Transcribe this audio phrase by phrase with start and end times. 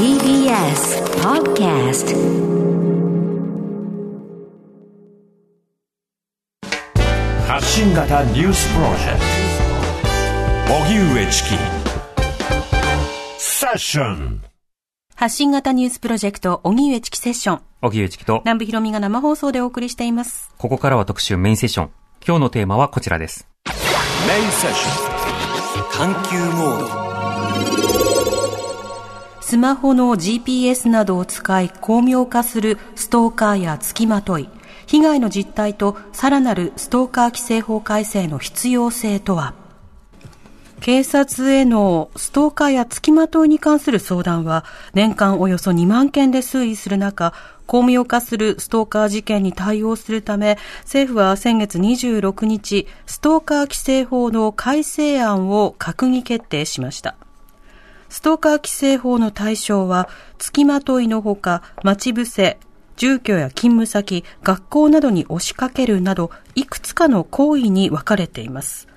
[0.00, 2.16] TBS Podcast
[7.46, 9.20] 発信型ニュースプロジェク
[10.66, 11.48] ト荻上チキ
[13.36, 14.42] セッション
[15.14, 17.60] 発信型ニュースプロジェクト、荻上チキセッション。
[17.82, 20.50] 荻上チキと、南部ひろみが生放送でお送りしています。
[20.56, 21.90] ここからは特集メインセッション。
[22.26, 23.46] 今日のテーマはこちらです。
[23.66, 27.09] メインセッション探求モード
[29.50, 34.48] スマホの GPS などを使い巧妙化するストーカーや付きまとい。
[34.86, 39.54] 被害の実態とさらなるストーカー規制法改正の必要性とは？
[40.80, 47.34] 警察へのストーカーや付きまといに関する相談は年間およそ2万件で推移する中、
[47.66, 57.16] 巧妙化するストーカー事件に対応するため、政府は先月26日、ストーカー規制法の改正案を閣議決定しました。
[58.10, 62.58] ストーカー規制法の対象は、付きまといのほか、待ち伏せ、
[62.96, 68.90] 住居や勤務先、学校などに押しかけるなど、いくつかの行為に分かれています。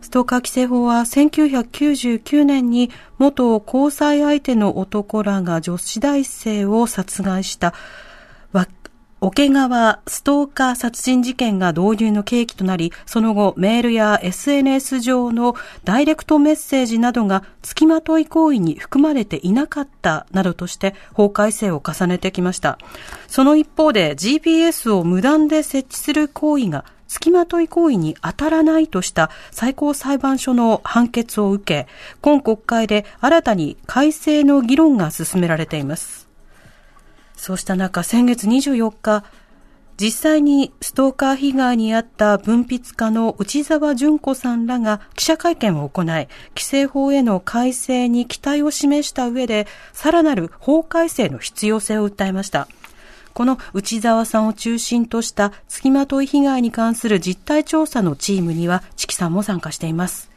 [0.00, 7.74] ストーカー規制法は1999年に元交際相手の男らが女子大生を殺害した
[9.26, 22.78] 桶川ストーカー殺人事件が導入の契機となり、その後メールや SNS 上のダイレクトメッセージなどが付きまとい行為に含まれていなかったなどとして法改正を重ねてきました。
[23.26, 31.88] その一方で GPS を無断で設置する行為が付きまとい行為に当たらないとした最高裁判所の判決を受け、
[32.20, 36.25] 今国会で新たに改正の議論が進められています。
[37.36, 39.24] そうした中、先月24日、
[39.98, 52.68] 実際にストーカー被害に遭った文筆家の内澤淳子さんらが記者会見を行い、規制法への改正に期待を示した上で、さらなる法改正の必要性を訴えました。
[53.32, 60.35] この内澤さんを中心とした付きまとい被害に関する実態調査のチームには、チキさんも参加しています。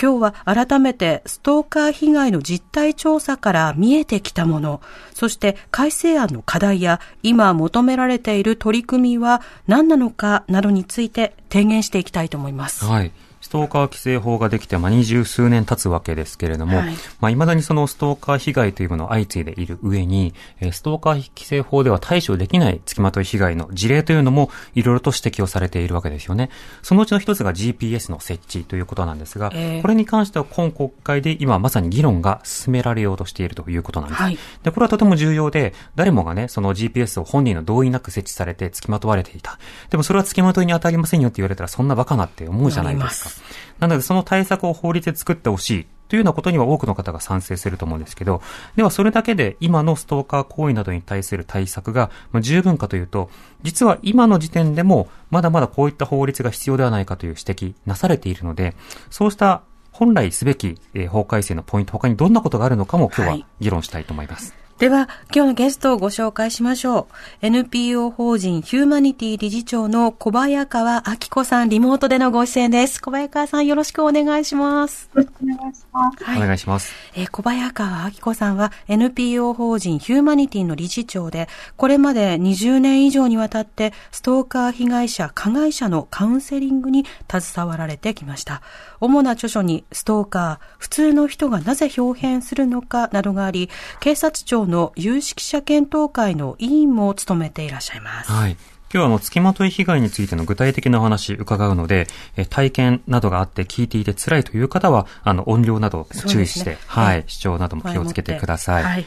[0.00, 4.80] 今日は改めてストーカー被害の実態調査から見えてきたもの、
[5.14, 12.84] そして改正案の課題や今求められている取り組みは何なのかなどについて提言していきたいと思います。
[12.84, 13.12] はい。
[13.44, 26.48] ストーカー規制法ができて、まあ、二十数年経つわけですけれども、はいまあ、未だにそのストーカー被害というものを相次いでいる上に、えーストーカー規制法では対処できない付きまとい被害の事例というのも、いろいろと指摘をされているわけですよね。
[26.82, 34.22] そのうちの一つが GPS の設置ということなんですが、えーこれに関しては今国会で今まさに議論が進められようとしているということなんです。
[34.22, 39.58] はいで、これはとても重要で、誰もがね、その GPS を本人の同意なく設置されて付きまとわれていた。
[39.90, 43.33] でもそれは付きまといに当たりませんよって言われたらそんなバカなって思うじゃないですか。
[43.78, 45.86] なのでその対策を法律で作ってほしい。
[46.06, 48.42] というようなことには多くの方が賛成すると思うんですけど、
[48.76, 53.30] ではそれだけで今のストーカー行為などに対する対策がまあ十分かというと、
[53.62, 58.76] 実は今の時点でもまだまだこういった法律が必要ではないかという指摘なされているので、
[59.10, 59.62] そうした
[59.92, 64.63] 本来すべきえー法改正のポイント、他にどんなことがあるのかも今日ははい議論したいと思います。
[64.78, 67.06] では、今日のゲストをご紹介しましょ
[67.42, 67.46] う。
[67.46, 73.00] NPO 法人ヒューマニティ理事長の小早川明子さん、リモートでのご出演です。
[73.00, 75.08] 小早川さん、よろしくお願いします。
[75.14, 76.24] よろしくお願いします。
[76.24, 76.92] はいお願いします。
[77.14, 88.60] えー小早川明子さんは NPO 法人ヒューマニティの理事長で、これまで20年以上にわたってストーカー被害者、加害者のカウンセリングに携わられてきました。
[88.98, 93.70] 主な著書にストーカー、普通の人がなぜ表変するのかなどがあり、
[94.00, 98.30] 警察庁の有識者検討会の委員も務めていらっしゃいます。
[98.30, 98.52] はい。
[98.52, 98.58] 今
[98.90, 108.84] 日はあの、付きまとい被害についての具体的なお話伺うので、え体験などがあって聞いていて辛いという方は、あの、音量など注意して、ねはい、はい視聴なども気をつけてください。
[108.84, 109.04] はい。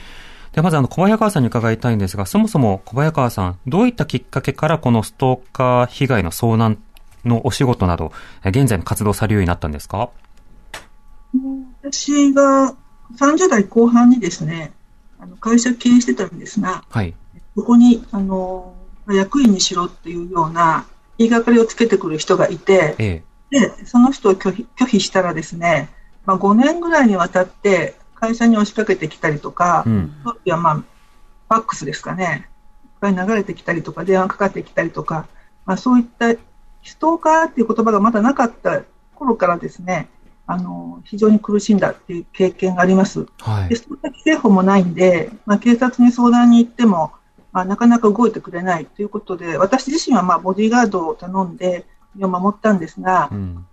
[0.52, 6.80] で、まずあの、小早川さんに伺いたいんですが、そもそも小早川さん、どういったきっかけからこのストーカー被害の遭難
[7.24, 8.12] のお仕事など、
[8.44, 10.10] え現在の活動されるようになったんですか？
[11.84, 12.76] 私が
[13.20, 14.74] 30代後半にですね、
[15.20, 17.14] あの会社経営してたんですが、はい。
[17.56, 18.76] そこに、あの、
[19.10, 20.86] 役員にしろっていうような
[21.18, 25.90] 言いがかりをつけてくる人がいて、えで、その人を拒否拒否したらですね、
[26.26, 29.90] まあ、5年ぐらいにわたって会社に押しかけてきたりとか、え。
[29.90, 30.16] うん。
[30.24, 32.50] 当時はまあ、ファックスですかね。
[32.84, 35.28] いっぱい流れてきたりとか、電話かかってきたりとか、
[35.66, 36.34] まあそういった
[36.84, 38.84] ストーカーっていう言葉がまだなかった
[39.16, 40.10] 頃からですね、
[40.48, 43.26] あの、非常に苦しんだっていう経験があります。
[43.26, 43.76] で、はい。
[43.76, 47.12] そういった規制法もないんで、まあ警察に相談に行っても、
[47.52, 51.86] まあなかなか動いてくれないということで、私自身はまあボディーガードを頼んで
[52.16, 53.66] 身を守ったんですがう、ん。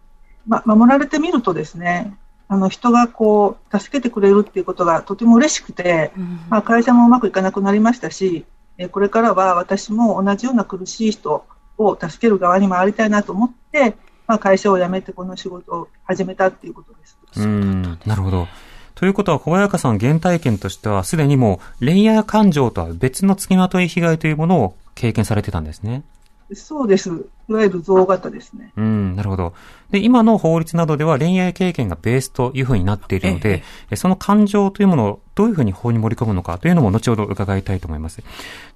[0.47, 2.17] まあ、守られてみるとですね、
[2.49, 6.13] あの人がこう助けてくれるっていうことがとても嬉しくて、
[6.51, 8.45] まあ、会社もうまくいかなくなりましたし、
[8.77, 11.47] えこれからは私も同じような苦しい人
[11.79, 17.19] を助ける側に回りたいなと思って、まあ、会社を辞めてこの仕事を始めたっていうことです。
[17.37, 18.47] うんなるほど。
[18.95, 26.05] ということは、小早川さん原体験としては、すでにもう恋愛感情とは別の付きまとい被害というものを経験されてたんですね。
[26.53, 27.11] そうです。
[27.49, 28.73] いわゆる像型ですね。
[28.77, 29.55] うん、なるほど。
[29.91, 38.23] で、今の法律などでは恋愛経験がベースというふうになっているので、えその感情というものをどういうふうに法に盛り込むのかというのも後ほど伺いたいと思います。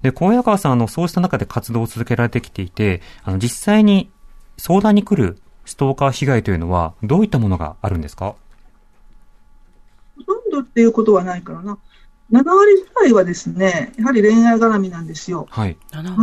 [0.01, 4.09] で、小早川さん、あの、そうした中で活動を続けられてきていて、あの、実際に
[4.59, 8.35] 相談に来るストーカー被害というのは、どういったものがあるんですか？
[10.17, 11.77] ほとんどっていうことはないからな。
[12.31, 15.47] 7割ぐらいはですね、やはり恋愛絡みなんですよ。
[15.49, 15.77] はい。
[15.91, 16.13] あの、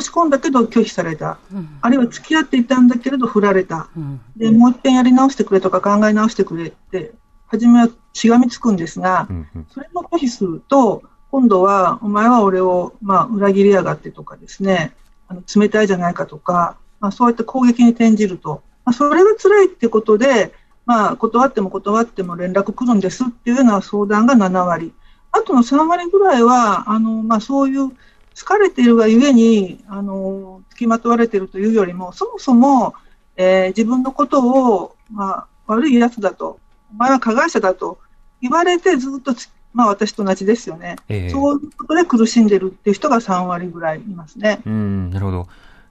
[0.00, 1.38] 申し込んだけど拒否された。
[1.52, 3.88] うん、あるいは付き合っていたんだけれど振られた。
[3.94, 7.12] うん、で、もう一遍やり直してくれとか考え直してくれって、
[7.48, 14.94] 初めはしがみつくんですが、うんうん、それも拒否すると、今度は、お前は俺を、まあ、裏切りやがってとかですね、
[15.28, 20.52] あの冷たいじゃないかとか、まあ、そういった攻撃に転じると、まあ、それが辛いってことで、
[20.84, 24.92] まあ、断っても断っても連絡来るんですっていうような相談が7割。
[25.32, 27.92] あとの3割ぐらいは、あの、まあ、そういう
[28.34, 32.94] 疲れているがゆえに、あの、付きまとわれているというよりも、そもそも、
[33.36, 36.60] えー、自分のことを、まあ、悪いやつだと、
[36.92, 37.98] お前は加害者だと
[38.40, 39.34] 言われてずっと
[39.76, 44.60] まあ私と同じですよね、えー、そういうことで苦しんでるっていう人が3割ぐらいいますね。
[44.64, 45.48] うん、なるほど。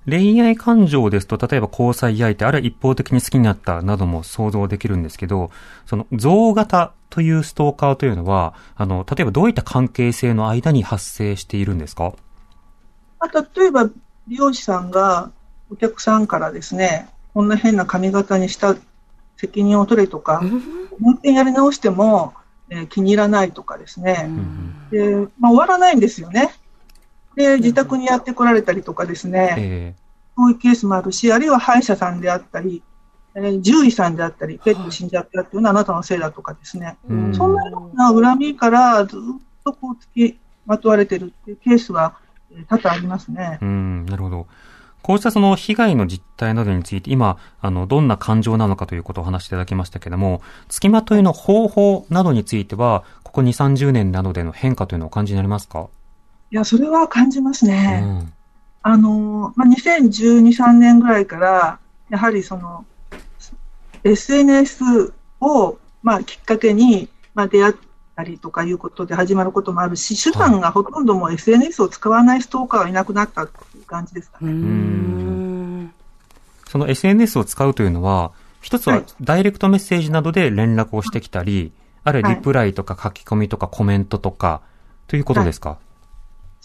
[0.08, 5.50] 恋愛感情ですと、例えば交際相手、あるいは一方的に好きになったなども想像できるんですけど、
[5.86, 12.14] その像型というストーカーというのは、あの、例えばどういった関係性の間に発生しているんですか？
[13.20, 13.90] あ例えば、
[14.28, 15.32] 美容師さんが
[15.72, 18.76] お客さんからですね、こんな変な髪型にした
[19.38, 20.42] 責任を取れとか、
[21.00, 22.34] もう一遍やり直しても、
[22.70, 24.30] えー、気に入らないとかですね、
[24.92, 26.54] でまあ、終わらないんですよね。
[27.36, 32.82] で、自宅にやってこられたりとかですね、えー、そういうケースもあるし、あるいは歯医者さんであったり、
[33.36, 36.98] えー、獣医さんであったり、ペット死んじゃったっていうのはあなたのせいだとかですね、
[37.34, 39.20] そんなような恨みからずっ
[39.64, 42.18] とこう付きまとわれてるっていうケースは
[42.70, 43.60] 多々ありますね。
[43.62, 44.48] うん、なるほど。
[45.02, 55.90] こうしたその被害の実態などについて、今、あの、どんな感情なのかということをお話しいただきましたけれども、付きまといの方法などについては、ここ2、30年などでの変化というのをお感じになりますか？
[56.52, 58.02] いや、それは感じますね。
[58.04, 58.34] うん、
[58.84, 62.86] あの、まあ、2012、3年ぐらいから、やはりその、
[64.04, 67.74] SNS を、まあ、きっかけに、まあ、出会っ
[68.16, 75.92] たりとかいうことで始まることもあるし、手段がほとんども SNS を使わないストーカーはいなくなったっていう感じですかね。
[76.68, 78.32] その SNS を使うというのは、
[78.62, 81.72] 一つはダイレクトメッセージなどで連絡をしてきたり、はい、
[82.04, 84.62] あるいはリプライとか書き込みとかコメントとか、
[85.08, 85.78] ということですか、はい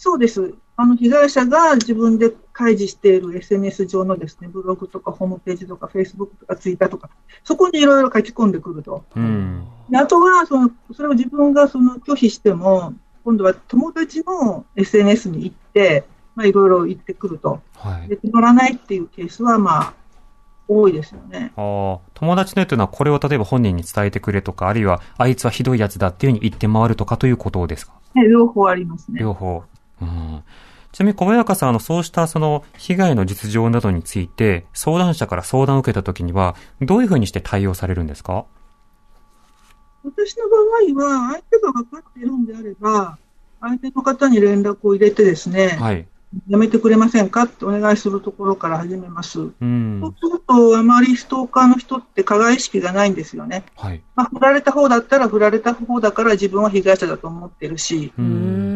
[0.02, 0.54] そうです。
[0.76, 7.10] あの被害者が自分で開示している SNS 上のですね、ブログとかホームページとか、フェイスブックとかツイッターとか、
[7.44, 9.04] そこにいろいろ書き込んでくると。
[9.14, 12.94] うん、であとはその、それを自分がその拒否しても、
[13.24, 16.04] 今度は友達の SNS に行って、
[16.34, 17.60] まあ、いろいろ言ってくると。
[17.76, 19.94] はい、で、決まらないっていうケースは、まあ、
[20.66, 21.52] 多いですよね。
[21.58, 27.92] あ友達のというのは、これを例えば本人に伝えてくれとか、あるいは、あいつはひどいやつだっていうふうに言って回るとかということですか？
[28.14, 29.20] ね、両方ありますね。
[29.20, 29.62] 両方。
[30.00, 30.42] うん、
[30.92, 38.46] ちなみに小早川さん、あの、そうしたその被害の実情などについて、相談者から相談を受けたときには、どういうふうにして対応されるんですか？
[40.02, 43.18] 私の場合は、相手が分かっているんであれば、
[43.60, 46.06] 相手の方に連絡を入れてですね、はい、
[46.48, 49.38] やめてくれませんかってお願いするところから始めます。
[49.38, 53.64] うん、そうすると、あまりストーカーの人って加害意識がないんですよね。
[53.76, 58.69] はい、まあ、振られた方だったら、振られた方だから自分は被害者だと思ってるし、うん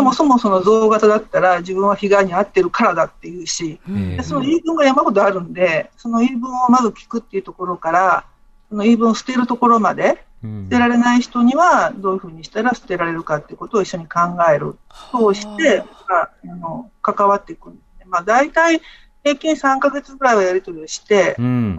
[0.00, 8.24] そもそもその像型だったら自分は被害に遭ってるからだっていうし、でその言い分が山ほどあるんで、その言い分をまず聞くっていうところから、
[8.70, 14.76] その言い分を捨てるところまで、捨てられない人にはどういうふうにしたら捨てられるかっていうことを一緒に考える。
[15.10, 18.06] 通して、あの関わっていくんですね。
[18.08, 18.80] まあ大体
[19.22, 21.76] 平均3ヶ月ぐらいはやり取りをして、うん、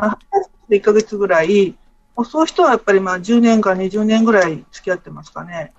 [0.70, 1.76] 1ヶ月ぐらい、
[2.24, 5.74] そういう人はやっぱりまあ10年か20年ぐらい付き合ってますかね。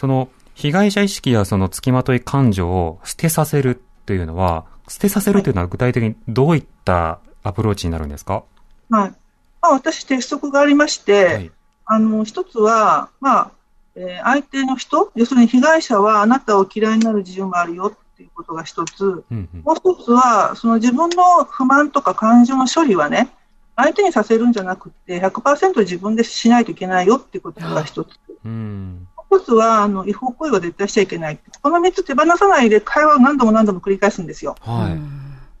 [0.00, 0.28] その
[0.60, 8.44] 被害者意識やその付きまとい感情を捨てさせるというのは、捨てさせるというのは具体的にどういったアプローチになるんですか、はい、
[8.90, 9.14] ま
[9.62, 11.50] あ、私、鉄則がありまして、はい、
[11.86, 13.50] あの一つは、まあ
[13.94, 23.30] えー、相手の人、要するに被害者はあなたを嫌いになる自由もあるよっていうことが一つ、うんうん、もう一つは、その自分の不満とか感情の処理はね、
[23.76, 28.10] 相手にさせるんじゃなくて、100%自分でしないといけないよっていうことが一つ。
[28.44, 29.08] うん。
[29.30, 31.38] 一つは、あの、違法行為は絶対しちゃいけない。
[31.62, 34.56] この三つ手放さないで会話を何度も何度も繰り返すんですよ。
[34.60, 35.00] はい。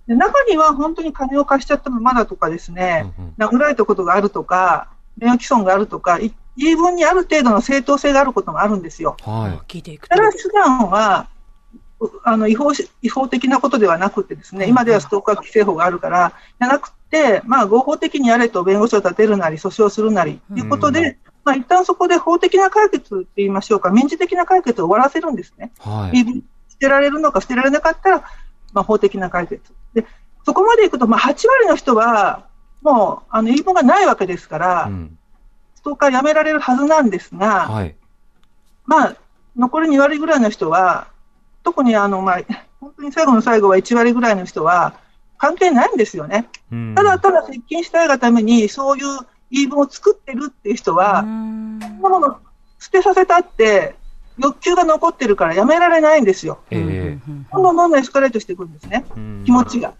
[0.08, 9.16] で中には本当に金を貸しちゃったままだとかですね、うんうん殴られたことがあるとか、名誉毀損があるとか、い言い分にある程度の正当性があることもあるんですよ。
[9.22, 10.22] は聞いていくとた。
[10.22, 11.28] だ手段は、
[12.00, 25.72] うあの違法し違法的なことではなくてですね、今ではストーカー規制法があるから、じゃなくて、まあ合法的にやれと弁護士を立てるなり、訴訟するなり、ということで、まあ一旦そこで法的な解決って言いましょうか、民事的な解決を終わらせるんですね。
[25.84, 25.88] い。
[25.88, 26.16] はい。
[26.68, 28.18] 捨てられるのか捨てられなかったら、
[28.72, 29.62] まあ法的な解決。
[29.94, 30.06] で、
[30.44, 32.46] そこまでいくと、まあ8割の人は、
[32.82, 35.18] もう、あの、言い分がないわけですから、うん。
[35.74, 37.94] ストーカーやめられるはずなんですが、はい。
[38.86, 39.16] まあ、
[39.56, 41.08] 残り2割ぐらいの人は、
[41.62, 42.40] 特にあの、まあ、
[42.80, 44.94] 本当に最後の最後は1割ぐらいの人は、
[45.38, 46.48] 関係ないんですよね。
[46.70, 49.18] うんただただ接近したいがために、そういう
[49.50, 51.80] 言い分を作ってるっていう人は、うん。
[51.80, 52.38] そんなもの
[52.78, 53.94] 捨てさせたって、
[54.38, 56.60] 欲求が残ってるからやめられないんですよ。
[56.70, 57.18] え
[57.52, 59.04] どんどんどんどんエスカレートしていくんですね、
[59.44, 59.92] 気持ちが。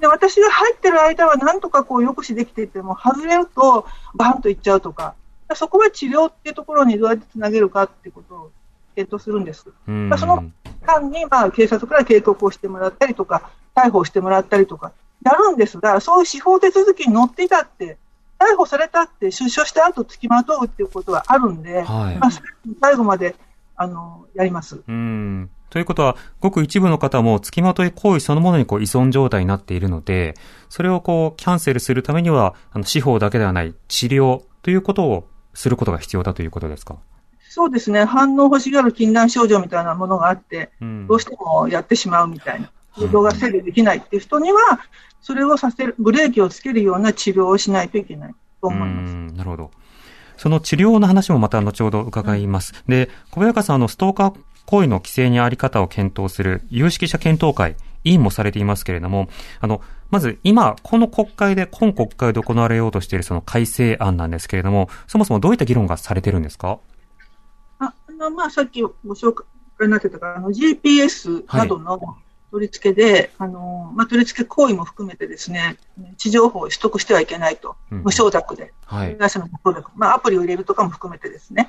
[0.00, 5.14] で、私が入ってる間はなんとかこう抑止できていても、外れるとバンといっちゃうとか、
[5.54, 8.50] そこは治療っていうところにどうやってつなげるかっていうことを
[8.96, 9.66] 検討するんです。
[9.86, 10.08] うん。
[10.08, 10.44] まあその
[10.86, 14.92] 間に、まあ、警察から警告をしてもらったりとか、逮捕してもらったりとか、
[15.24, 17.98] やるんですが、そういう司法手続きに乗っていたって、
[18.38, 22.18] 逮捕されたって、出所した後付きまとうっていうことはあるんで、はい。
[22.18, 22.30] まあ、
[22.80, 23.36] 最後まで、
[23.76, 24.82] あの、やります。
[24.86, 25.50] うん。
[25.70, 30.34] ということは、ごく一部の方も付きまとい行為そのものにこう依存状態になっているので、
[30.68, 36.98] それをこうキャンセルするためには、あの司法だけではない治療ということをすることが必要だということですか？
[37.48, 41.06] そうですね、反応欲しがる禁断症状みたいなものがあって、うん。
[41.08, 42.70] どうしてもやってしまうみたいな、はい
[43.10, 44.58] 動画制御できないっていう人には、
[45.20, 49.12] それをさせる、ブレーキをつけるような治療をしないといけないと思います。
[49.12, 49.70] うんなるほど。
[50.36, 52.74] その治療の話もまた後ほど伺います。
[52.88, 59.28] で、小早川さん、あの、ストーカー行為の規制にあり方を検討する有識者検討会、委員もされていますけれども、
[59.60, 66.78] あの、まず今、この国会で、今国会で行われようとしているその改正案なんですけれども、そもそもどういった議論がされてるんですか？
[67.78, 69.44] ああのまあ、さっきご紹介
[69.86, 71.98] になってたから、あの GPS などの
[72.54, 78.02] 取り付けで、あのまあ、取り付け行為も含めてですね、位置情報を取得してはいけないと、うん。
[78.04, 79.16] 無承諾で、はい。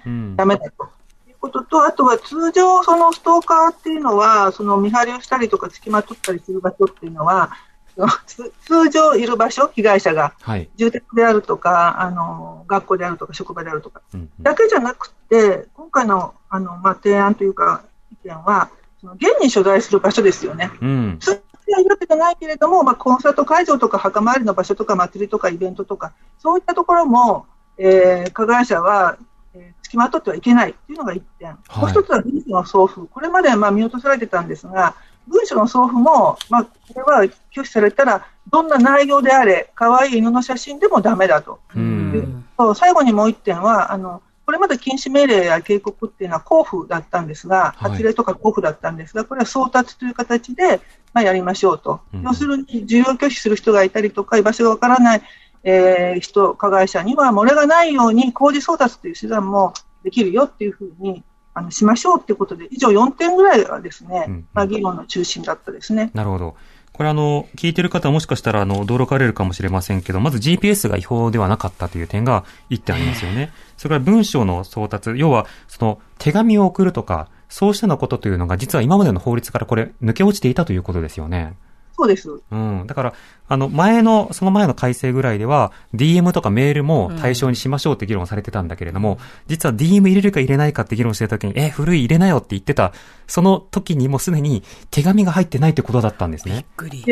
[0.05, 0.35] うん。
[0.35, 0.89] ダメだと。
[1.27, 7.49] いうことと、あとは通常、そのストーカーっていうのは、その見張りをしたりとか、付きまとったりする場所っていうのは、
[8.67, 10.69] 通常いる場所、被害者が、はい。
[10.75, 14.43] 住宅であるとか、あの学校であるとか、職場であるとか、うんうん。
[14.43, 18.69] だけじゃなくて、今回のあの、まあ、提案というか、意見は、
[19.05, 20.71] その現に所在する場所ですよね。
[20.81, 21.17] うん。
[21.19, 21.31] 通
[21.67, 27.45] 常いるわけじゃないけれども、まあ、コンサート会場とか墓参りの場所とか祭りとかイベントとか、そういったところも、
[27.77, 29.17] えー加害者は、
[29.53, 34.95] えー付きまとってはいけないというのが一点、いもう一つは文書の送付、これまではまあ見落とされてたんですが、
[35.27, 37.23] 文書の送付も、まあ、これは
[37.55, 41.59] 拒否されたら、どんな内容であれ、可愛い犬の写真でもダメだと。
[41.75, 42.45] うん。
[42.57, 50.81] そう最後にもう一点は、あの、これまで禁止命令や警告っていうのは交付だったんですが、はい発令とか交付だったんですが、これは送達という形で、
[51.13, 52.01] まあ、やりましょうと。
[52.13, 55.21] うん要するに、需要拒否する人がいたりとか、居場所がわからない、
[55.63, 59.73] えー人、加害者には漏れがないように、工事送達という手段も
[60.03, 61.23] できるよっていうふうに、
[61.53, 66.11] あの、しましょうっていうことで、以上4点ぐらいがですね、うんまあ、議論の中心だったですね。
[66.13, 66.55] なるほど。
[66.95, 73.51] これあの、聞いてる方はもしかしたらあの、驚かれるかもしれませんけど、まず GPS が違法ではなかったという点が一点ありますよね。
[73.77, 81.55] それから文章の送達、要は、その、手紙を送るとか、そうしたようなことというのが、実は今までの法律からこれ、抜け落ちていたということですよね。
[81.97, 82.29] そうです。
[82.51, 82.83] うん。
[82.87, 83.13] だから、
[83.47, 89.17] あの、前の、その前の改正ぐらいでは、DM とかメールも対象にしましょうって議論されてたんだけれども、
[89.47, 92.91] 実は DM 入れるか入れないかって議論してた時に、え、古い入れなよって言ってた、
[93.27, 96.65] その時にもうすでに手紙が入ってないってことだったんですね。
[96.75, 97.05] ぐり。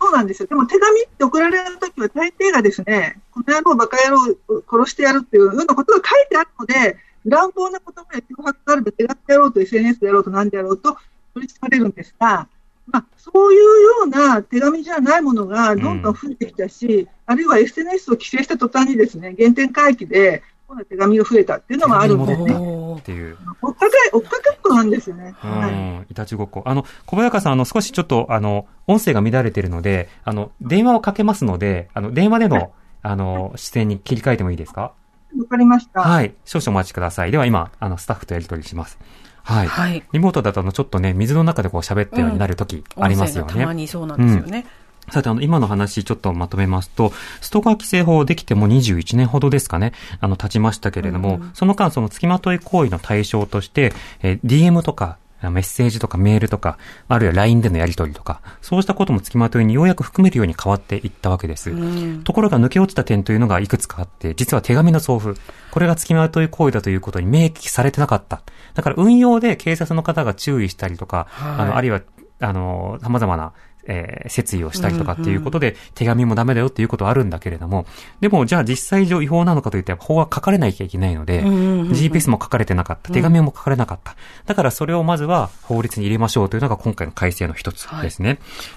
[0.00, 0.48] そうなんですよ。
[0.48, 10.96] でも手紙って送られるときは大抵がですね、この野郎、バカ野郎、殺してやるっていうようなことが書いてあるので、乱暴な言葉や脅迫があると手紙でやろうと SNS でやろうと何でやろうと
[11.34, 12.48] 取り締まれるんですが、
[12.86, 13.68] まあ、そういうよ
[14.04, 23.38] うな手紙じゃないものがどんどん増えてきたし、あるいは SNS を規制した途端にですね、原点回帰で、今度は手紙が増えたっていうのもあるんでね、っていう。
[23.62, 25.34] 追っかけ、追っかけっこなんですよね。
[25.42, 26.62] うはいん、いたちごっこ。
[26.66, 34.92] あの、小早川さん、あの、少しちょっと、あの、音声が乱れているので、あの、電話をかけますので、あの、電話での、あの、視線に切り替えてもいいですか？
[35.38, 36.02] わかりました。
[36.02, 36.34] はい。
[36.44, 37.30] 少々お待ちください。
[37.30, 38.98] では今、あの、スタッフとやり取りします。
[39.44, 39.66] はい。
[39.66, 40.02] はい。
[40.12, 43.52] リモートだと、あの、ちょっとね、水の中でこう喋ったようになるときありますよね。
[43.52, 44.66] 音声がたまにそうなんですよね。
[45.10, 61.70] さて、あの、今の話ちょっとまとめますと、ストーカー規制法できても21年ほどですかね、あの、経ちましたけれども、うん、その間、その付きまとい行為の対象として、えー、DM とか、メッセージとかメールとか、あるいは LINE でのやり取りとか、そうしたことも付きまといにようやく含めるように変わっていったわけです。
[61.70, 68.42] うん、ところが抜け落ちた点というのがいくつかあって、実は手紙の送付、これが付きまとい行為だということに明記されてなかった。
[68.74, 72.00] だから運用で警察の方が注意したりとか、はい、あの、あるいは、
[72.40, 73.52] あの、様々な
[73.88, 77.86] えー、説意をしたりとかっていうことで、手紙もダメだよっていうことはあるんだけれども、
[78.20, 84.14] でも、じゃあ実際上違法なのかといって法は書かれなきゃいけないので、GPS も書かれてなかった、手紙も書かれなかった。
[84.46, 88.28] だからそれをまずは法律に入れましょうというのが今回の改正の一つですね。
[88.28, 88.34] は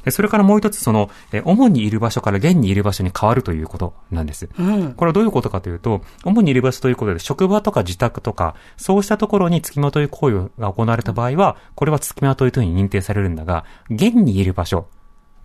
[0.08, 4.50] い、それからもう一つ、その、え主にいる場所から現にいる場所に変わるということなんです。
[4.58, 14.88] うん、これはどういうことかというと、主にいる場所ということで、職場とか自宅とか、そうしたところに付きまとい行為が行われた場合は、これは付きまといというふうに認定されるんだが、現にいる場所、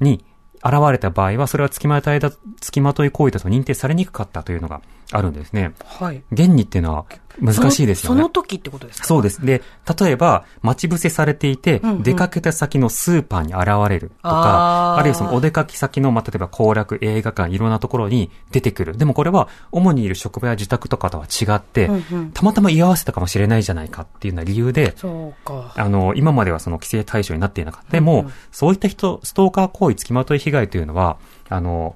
[0.01, 0.25] に
[0.65, 4.81] 現れた場合は、それは付きまといだ、付きまとい行為だと認定されにくかったというのが
[5.13, 5.73] あるんですね。
[5.85, 6.23] はい。
[6.33, 7.05] 現にっていうのは
[7.41, 8.21] 難しいですよね。
[8.21, 9.07] その時ってことですか？
[9.07, 9.45] そうです。
[9.45, 9.63] で、
[10.01, 18.97] 例えば、待ち伏せされていて、うんうん、出かけた先のスーパーに現れるとか、あるいはそのお出かけ先の、まあ、例えば行楽、映画館、いろんなところに出てくる。
[18.97, 25.75] でもこれは、主にいる職場や自宅とかとは違って、うんうん、たまたま居合わせたかもしれないじゃないかっていうような理由で、そうか。
[25.77, 27.93] あの、今まではその規制対象になっていなかった。
[27.93, 31.95] でも、うんうん、そういった人、ストーカー行為、付きまとい被害というのは、あの、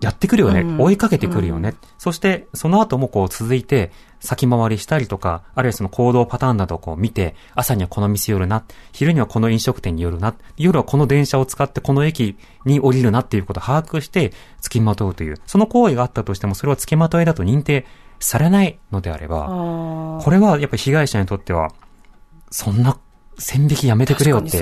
[0.00, 3.90] やってくるよね、うん、追いかけてくるよね、うん、そして、その後もこう続いて、
[4.20, 17.86] 先回りしたりとか、あるいはその行動パターンなどをこう見て、朝にはこの店寄るな、昼にはこの飲食店に寄るな、夜はこの電車を使ってこの駅に降りるなっていうことを把握して、付きまとうという、その行為があったとしても、それは付きまといだと認定
[18.20, 19.46] されないのであれば、
[20.22, 21.72] これはやっぱり被害者にとっては、
[22.50, 22.98] そんな
[23.38, 24.58] 線引きやめてくれよって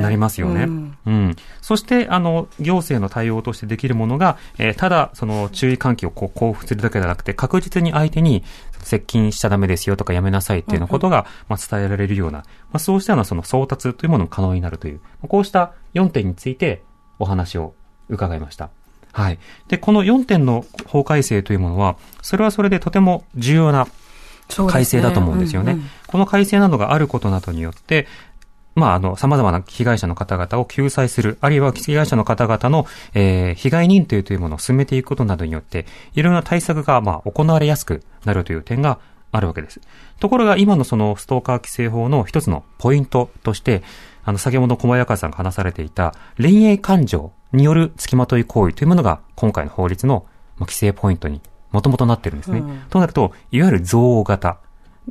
[0.00, 0.64] なりますよね。
[0.64, 1.36] うねうん、うん。
[1.62, 8.42] そして、あの、行政の対応としてできるものが、えー、ただ、その注意喚起をこう交付するだけじゃなくて、確実に相手に
[8.82, 16.82] 接近しちゃダメですよとかやめなさいっていうようなことが、まあ、伝えられるような、まあ、そうしたようなその送達というものも可能になるという、こうした4点について
[17.18, 17.74] お話を
[18.08, 18.70] 伺いました。
[19.12, 19.38] はい。
[19.68, 23.86] で、この4点の法改正というものは、それはそれでとても重要な
[24.68, 25.72] 改正だと思うんですよね。
[25.72, 28.06] ねうんうん、この改正などがあることなどによって、
[28.74, 39.00] まあ、あの、様々な被害者の方々を救済する、あるいは被害者の方々の、えー、被害認定というものを進めていくことなどによって、いろんな対策が、まあ、行われやすくなるという点が
[39.32, 39.80] あるわけです。
[40.20, 43.82] ところが、今のそのストーカー規制法の一つのポイントとして、
[44.24, 50.26] あの、先ほど小早川さんが話されていた、恋愛感情による付きまとい行為というものが、今回の法律の
[50.60, 51.40] 規制ポイントに
[51.72, 52.60] もともとなってるんですね。
[52.60, 54.58] うん、となると、いわゆる憎悪型。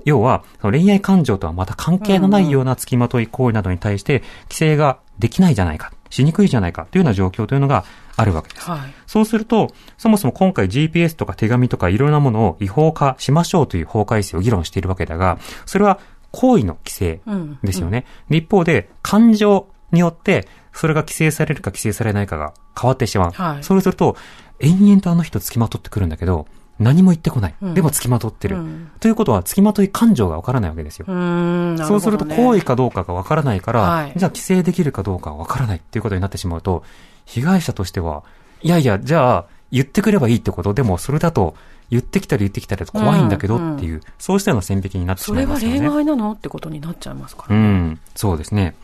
[0.06, 7.84] 要は、恋愛感情とはまた関係のないような付きまとい行為などに対して、規制ができないじゃないか、しにくいじゃないかというような状況というのが
[8.15, 8.69] あるわけです。
[8.69, 16.00] はい、そうすると、そもそも今回 GPS とか手紙とかいろんなものを違法化しましょうという法改正を議論しているわけだが、それは
[16.32, 17.22] 行為の規制
[17.63, 18.06] ですよね。
[18.30, 23.32] うんうん、一方で、感情によって、それが規制されるか規制されないかが変わってしまう。
[23.32, 24.15] はい、そうすると、
[24.60, 26.47] 延々とあの人付きまとってくるんだけど、
[26.80, 27.56] 何も言ってこない。
[27.62, 28.58] でも付きまとってる。
[28.58, 31.06] うん、ということは、付きまとい感情がわからないわけですよ。
[31.10, 36.84] うね、そうすると、行為かどうかがわからないから、はい、じゃあ規制できるかどうかわからないっていうことになってしまうと、
[37.25, 38.23] 被害者としては、
[38.62, 41.56] いやいや、じゃあ、言ってくればいいってことでも、それだと、
[41.89, 45.78] 言ってきたり言ってきたり怖いんだけどっていう、うんうん、そうしたような線引きになってしまいますよね。
[45.78, 46.32] それは例外なの？
[46.34, 47.62] ってことになっちゃいますからね。
[47.62, 48.75] うん、そうですね。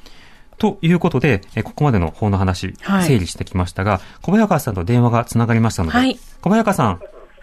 [0.57, 6.99] ということで、えここまでの法の話、整理してきましたが、小早川さんと電話がつながりましたので、はい、小早川さん。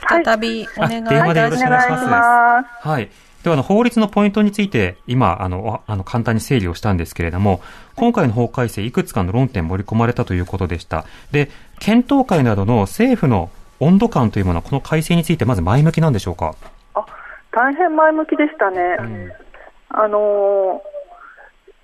[0.08, 1.10] 再びお願いいたします。
[1.10, 2.88] 電話でよろしくお願いします。
[2.88, 3.10] はい。
[3.44, 7.60] では、あの、法律のポイントについて、今、あの、あの、簡単に整理をしたんですけれども、
[7.96, 11.04] 今回の法改正、いくつかの論点盛り込まれたということでした。
[11.30, 16.54] で、検討会などの政府の温度感というものは、この改正について、まず前向きなんでしょうか？
[16.94, 17.04] あ、
[17.50, 18.78] 大変前向きでしたね。
[19.00, 19.32] うん、
[19.88, 20.82] あの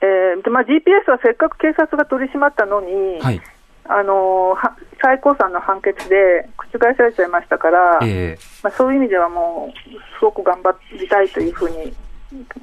[0.00, 3.40] えーでまあ、GPS はせっかく警察が取り締まったのに、はい、
[3.84, 4.56] あの
[5.02, 11.92] 最高裁の判決で覆されちゃいましたから、えー、まあ、そういう意味ではもう、すごく頑張りたいというふうに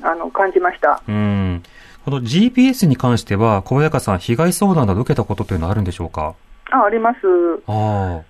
[0.01, 1.01] あの感じました。
[1.07, 1.63] うん。
[2.05, 6.35] この GPS に関しては、小早川さん、被害相談など受けたことというのはあるんでしょうか？
[6.71, 7.17] ああります。
[7.67, 8.21] あ。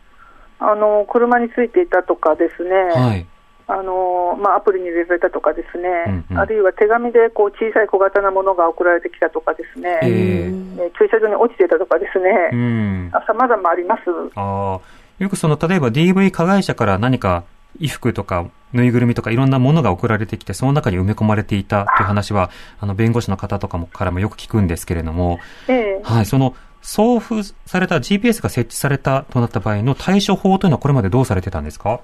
[0.60, 3.26] あの車についていたとかですね、はい
[3.68, 14.02] あのまあ、アプリに入れられたとかですね、うんうん、あるいは手紙でこう小さい小型なものが送られてきたとかですね、えー、駐車場に落ちていたとかですね、さまざまあります。
[14.36, 14.80] あ
[15.18, 17.44] よくその例えば DV 加害者から何か
[17.78, 22.50] 衣服とかぬいぐるみとかいろんなものが送られてきて、その中に埋め込まれていたという話は、
[22.80, 22.86] あ。
[22.86, 32.02] の弁護士の方とかもからもよく聞くんですけれども、えー、はい、その送付された GPS が設置されたとなった場合の対処法というのはこれまでどうされてたんですか？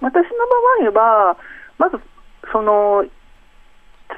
[0.00, 0.24] 私
[0.82, 1.36] の場合は、
[1.78, 1.98] まず、
[2.52, 3.04] その、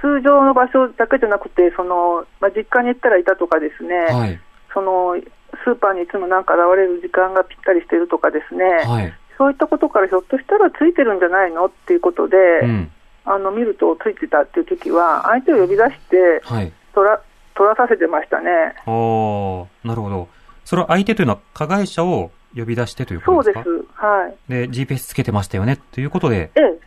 [0.01, 4.41] 通常の場所だけじゃなくて、その、まあ、実家に行ったらいたとかですね、はい、
[4.73, 5.17] その、
[5.65, 12.91] スーパーにいつもなんか現れる時間がぴったりしてるとかですね、はい、そういったことからひょっとしたらついてるんじゃないのっていうことで、うん、
[13.25, 17.21] あの見るとついてたっていう時は、相手を呼び出して、はい、取ら
[17.55, 18.75] 取らさせてましたね。
[18.87, 20.29] おなるほど。
[20.65, 23.65] それは相手というのは加害者を呼び出してということですか？
[23.65, 23.89] そうです。
[23.95, 24.37] はい。
[24.49, 25.79] で、GPS つけてましたよね？
[25.93, 26.79] ということで、ええ。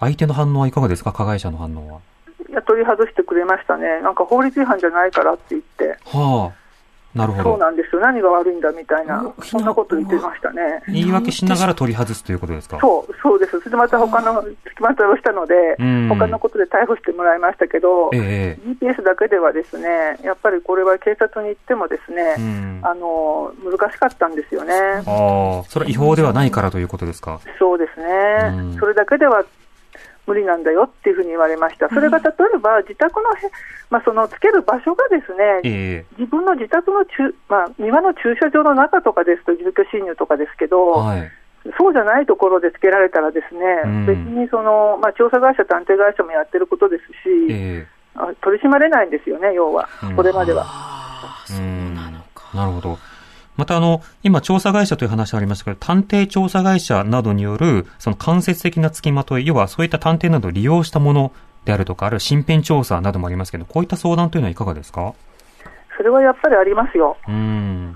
[0.00, 1.12] 相手の反応はいかがですか？
[1.12, 2.00] 加害者の反応は。
[2.48, 4.00] いや、取り外してくれましたね。
[4.02, 5.98] なんか法律違反じゃないからって言って。
[6.04, 6.65] はあ。
[7.16, 7.50] なるほど。
[7.50, 8.00] そうなんですよ。
[8.02, 10.82] 何が悪いんだみたいな、そんなこと言ってましたね。
[10.88, 12.78] 言い訳しながら取り外すということですか？
[12.80, 13.58] そう、そうです。
[13.58, 15.54] それでまた他の付きまといをしたので、
[16.08, 24.74] 他のことで逮捕してもらいましたけど、えー、GPS だけではですね、やっぱりこれは警察に行ってもですね、あの、難しかったんですよね。
[25.06, 27.40] ああ、それは違法ではないからということですか？
[27.58, 28.76] そうですね。
[28.78, 29.44] それだけでは
[30.26, 33.30] 無理なんだよっていうふうに言われました、それが例えば自宅の
[33.90, 41.30] まあ、そのつける場所がですね、えー、自分の自宅の中、まあ、庭の駐車場の中とかですと、住居侵入とかですけど、はい、
[41.78, 50.66] そうじゃないところでつけられたら、ですね、うん、別にその、まあ、調査会社、探偵会社もやってることですし、えー、取り締まれないんですよね、要は、これまでは。
[51.46, 51.58] そう
[51.94, 52.50] なのか。
[52.56, 52.98] なるほど
[53.56, 61.32] またあの、今調査会社という話ありましたけど、探偵調査会社などによる、その間接的な付きまとい、要はそういった探偵などを利用したもの
[61.64, 65.14] であるとか、あるいは身辺調査などもありますけど、こういった相談というのはいかがですか？
[65.96, 67.16] それはやっぱりありますよ。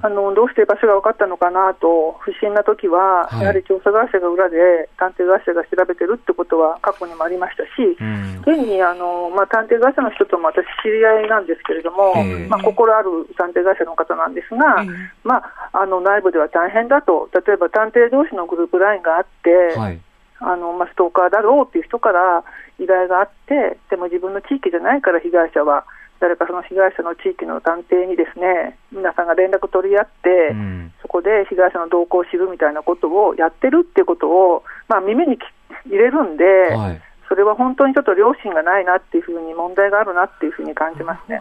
[0.03, 8.01] あのどうして場所が分かったのかなと、不審な時は、はい、やはり調査会社が裏で探偵会社が調べてるってことは過去にもありましたし、
[8.41, 12.17] 現にあの、まあ、探偵会社の人とも私、知り合いなんですけれども、
[12.49, 14.85] まあ、心ある探偵会社の方なんですが、
[15.23, 20.01] まあ、あの内部では大変だと、例えば探偵同士のグループラインがあって、はい。
[20.43, 22.43] あのまあ、ストーカーだろうっていう人から
[22.79, 25.85] 依頼があって、でも自分の地域じゃないから被害者は
[26.21, 35.39] 誰かその被害者の地域の探偵にですね皆さんが連絡取り合って、うん、そこで被害者の動向を知るみたいなことをやってるっていうことを、まあ、耳に
[35.87, 36.45] 入れるんで、
[36.77, 41.41] はい、それは本当にちょっと良心がないなっていうふうに問題があるなっていうふうに感じますね。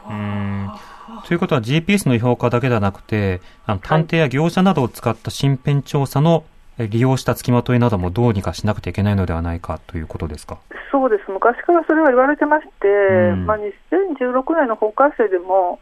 [1.27, 6.45] ということは GPS の違法化だけではなくて、あの探偵や業者などを使った身辺調査の
[6.87, 10.59] 利用した付きまといなどもどうにかしなくてはいけないのではないかということですか？
[10.91, 15.79] そうです、昔からそれは言われてまして、うん、まあ、2016年の法改正でも、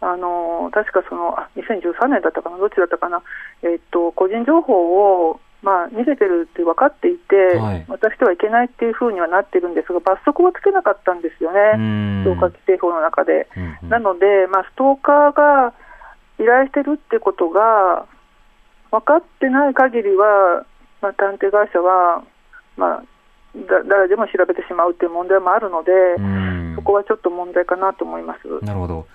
[0.00, 3.22] あの確かそのあ2013年だったかな、どっちだったかな、
[3.62, 11.58] えっと、個人情報を、まあ、逃げてるって分かっていて、はい、渡してはいけないっていうふうにはなってるんですが、罰則はつけなかったんですよね、
[12.22, 13.48] ストーカー規制法の中で。
[13.56, 15.74] うんうん、なので、まあ、ストーカーが
[16.38, 18.06] 依頼してるってことが、
[18.90, 20.64] 分かってない限りは、
[21.00, 22.24] まあ、探偵会社は、
[22.76, 23.04] まあ、
[23.54, 25.92] だ誰でも調べてしまうという問題もあるので、
[26.76, 29.06] そこはちょっと問題かなと思いますなるほど。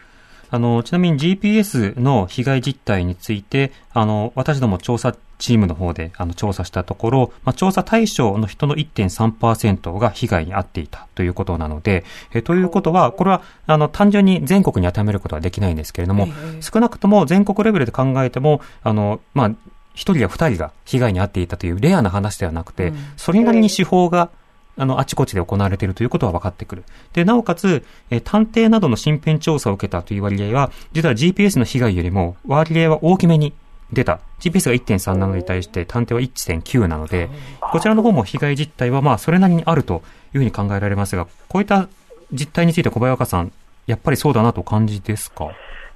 [0.53, 16.27] あの、ちなみに GPS の被害実態について、あの、私ども調査チームの方であの調査したところ、まあ、調査対象の人の1.3%が被害に遭っていたということなので、えということは、これはあの単純に全国に当てはめることはできないんですけれども、
[16.61, 19.51] 少なくとも全国レベルで考えても、あの、まあ、
[19.95, 24.29] 一人や二人が被害に遭っていたというレアな話ではなくて、それなりに手法が
[24.77, 26.83] あの、あちこちで行われているということは分かってくる。
[27.13, 33.53] で、なおかつ、え探偵などの身辺調査を受けたという割合は、実は GPS の被害よりも割合は大きめに
[33.91, 34.19] 出た。
[34.39, 37.29] GPS が1.3なのに対して探偵は1.9なので、
[37.61, 40.01] こちらの方も被害実態はまあそれなりにあると
[40.33, 41.87] いうふうに考えられますが、こういった
[42.31, 43.51] 実態について小早川さん、
[43.85, 45.49] やっぱりそうだなと感じですか？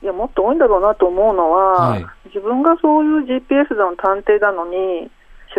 [0.04, 5.10] いや、もっと多いんだろうなと思うのは、はい、自分がそういう GPS だの探偵なのに、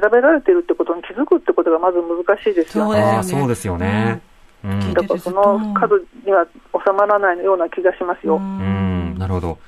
[0.01, 3.21] 調べられているってことに気づくってことがまず難しいですよね。
[3.23, 4.21] そうですよね。
[4.65, 6.47] うん、だからその数には
[6.85, 8.37] 収まらないような気がしますよ。
[8.37, 9.59] うん、なるほど。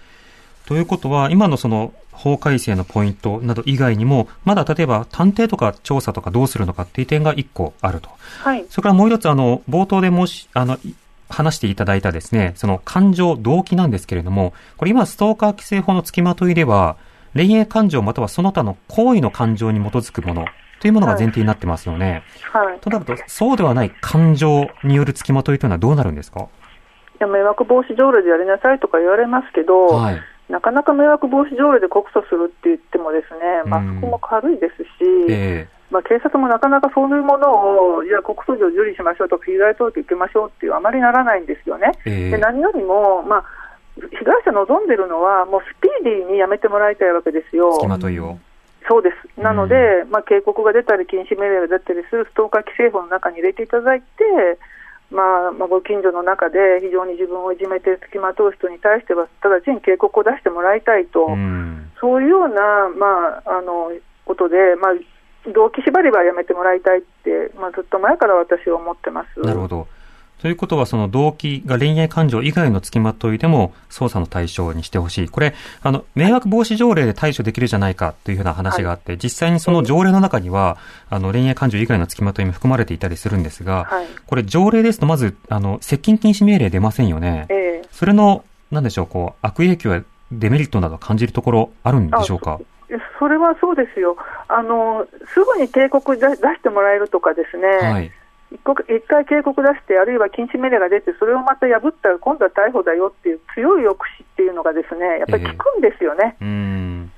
[0.66, 8.10] ということは、今のその法改正のポイントなど以外にも、まだ例えば探偵とか調査とかどうするのかっていう点が一個あると。
[8.42, 8.64] はい。
[8.68, 10.78] それからもう一つ、あの、冒頭でもし、あの、
[11.28, 16.96] 話していただいたですね、その感情、動機なんですけれども、これ今ストーカー規制法の付きまといでは、
[17.34, 20.44] 恋愛感情またはその他の行為の感情に基づくもの
[20.80, 22.22] というものが前提になってますよね。
[22.52, 22.66] はい。
[22.68, 26.40] はい、となると、そうではない感情による付きまといというのはどうなるんですか？
[26.40, 26.46] い
[27.20, 34.88] や迷惑防止条例でやりなさいとか言われますけど、はい、なかなか迷惑防止条例で告訴するって言ってもですね、マスクも軽いですし、
[35.28, 41.92] えー、まあ、警察もなかなかそういうものを、いや、告訴状受理しましょうとか、被害届受けましょうっていう、あまりならないんですよね。
[42.06, 43.44] えー、で何よりも、まあ
[44.00, 47.78] 被害者望んでるのは、もうスピーディーにやめてもらいたいわけですよ。
[48.88, 49.40] そうです。
[49.40, 54.06] なので、うん、まあ、警告が出たり、禁止命令が出たりするストーカー規制法の中に入れていただいて、
[55.10, 63.92] まあ、まあ、ご近所の中で非常に自分をいじめて付きまとう人に対しては、直ちに警告を出してもらいたいと、うん、そういうような、まあ、あの
[64.24, 69.40] ことで、まあ、動機縛りはやめてもらいたいって、まあ、ずっと前から私は思ってます。
[69.40, 69.86] なるほど。
[70.40, 75.28] ということは、その動機が恋愛感情以外の付きまといでも捜査の対象にしてほしい。
[75.28, 80.78] これ、あの、迷惑防止条例で対処できるじゃないかというふうな話があって、はい、実際にその条例の中には、
[81.10, 87.46] あの、恋愛感情以外の付きまといも含まれていたりするんですが、はい、これ条例ですと、まず、あの、接近禁止命令出ませんよね。
[87.50, 92.60] えー、それの、なんでしょう、こう、悪影響やデメリットなど感じるところあるんでしょうか？
[93.18, 94.16] それはそうですよ。
[94.48, 97.66] あの、すぐに警告出してもらえるとかですね。
[97.90, 98.10] はい
[98.50, 106.36] 一回警告出して、あるいは禁止命令が出て、それをまた破ったら今度は逮捕だよっていう強い抑止っていうのがですねやっぱり効くんですよね。
[106.40, 107.08] えー、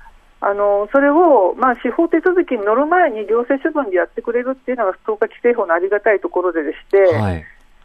[0.41, 7.43] あのそれを、まあ、司法手続きに乗る前に行政処分でやってくれるっていうのがストーカー規制法のありがたいところででして、はい、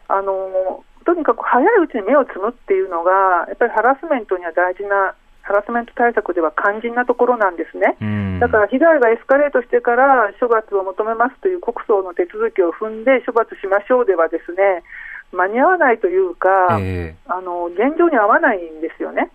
[0.09, 7.97] あのとにかく早いうちに目をつむっていうのが、やっぱりハラスメントには大事なハラスメント対策では肝心なところなんですね。
[8.39, 14.83] だから被害がエスカレートしてから処罰を求めますという国葬の手続きを踏んで処罰しましょうではですね、
[15.31, 19.31] 間に合わないというか、えー、あの現状に合わないんですよね。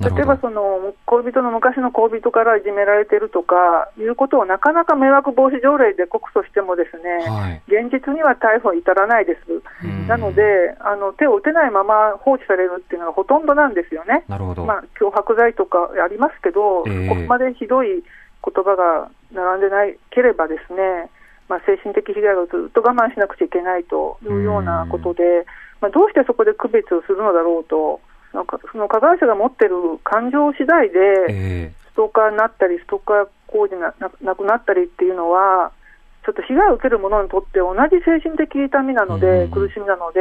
[0.00, 9.40] 例えばその恋人の昔の恋人からいじめられてるとかいうことをなかなか迷惑防止条例で告訴してもですね、はい、現実には逮捕に至らないです。
[10.06, 10.42] なので
[10.80, 14.24] あの手を打てないまま放置されるっていうのがほとんどなんですよね。
[14.28, 14.64] なるほど。
[14.64, 21.10] まあ脅迫罪とかありますけど、えー、ここまでひどい言葉が並んでないければですね、
[21.48, 25.44] まあ、精神的被害をずっと我慢しなくちゃいけないというようなことで、
[25.80, 28.00] まあ、どうしてそこで区別をするのだろうと。
[28.32, 35.72] なんかその加害者が持ってる感情次第で、ストーカーになったり、ストーカー行為がなくなったりっていうのは、
[36.24, 40.20] ちょっと被害を受ける者にとって同じ精神的痛みなので、苦しみなので、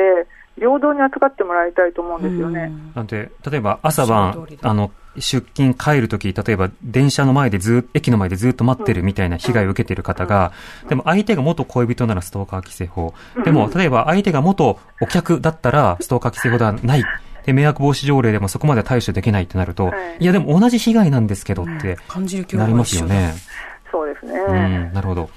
[0.56, 2.72] 平等に扱ってもらいたいと思うんですよね。
[2.96, 10.52] なんで、例えば朝晩、あの、出勤帰るとき、例えば電車の前でず駅の前でずっと待ってるみたいな被害を受けている方が、
[10.88, 13.14] でも相手が元恋人ならストーカー規制法。
[13.44, 17.04] でも、例えば相手が元お客だったらストーカー規制法ではない。
[17.48, 21.98] で、迷惑防止条例でもそこまで対処できないってなると、はい、いやでも同じ被害なんですけどって
[22.56, 23.34] なりますよね。
[23.90, 24.34] そうですね。
[24.34, 25.30] うん、なるほど。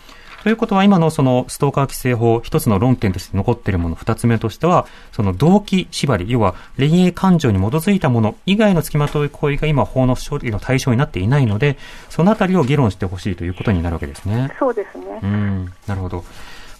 [0.42, 11.76] ということは今のそのストーカー規制法一つの論点として残っているもの二つ目としてはその動機縛り要は恋愛感情に基づいたもの以外の付きまとい行為が今法の処理の対象になっていないので
[12.08, 14.50] そのあたりを議論してほしいということになるわけですね。
[14.58, 15.20] そうですね。
[15.22, 16.24] うん、なるほど。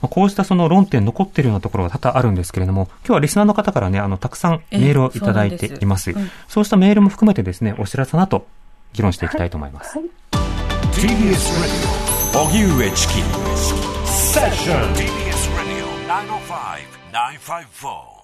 [0.08, 6.12] こうしたその論点残っているようなところが多々あるんですけれども、今日はリスナーの方からね、あの、たくさんメールをいただいています。
[6.12, 8.46] そううん、そうしたメールも含めてですね、お知らせなと
[8.92, 9.98] 議論していきたいと思います。
[9.98, 10.06] はい。
[10.06, 10.12] はい、
[10.92, 13.14] TBS ラディオ、荻上チキ、
[14.06, 15.90] セッション TBS ラディオ
[17.10, 18.20] 905-954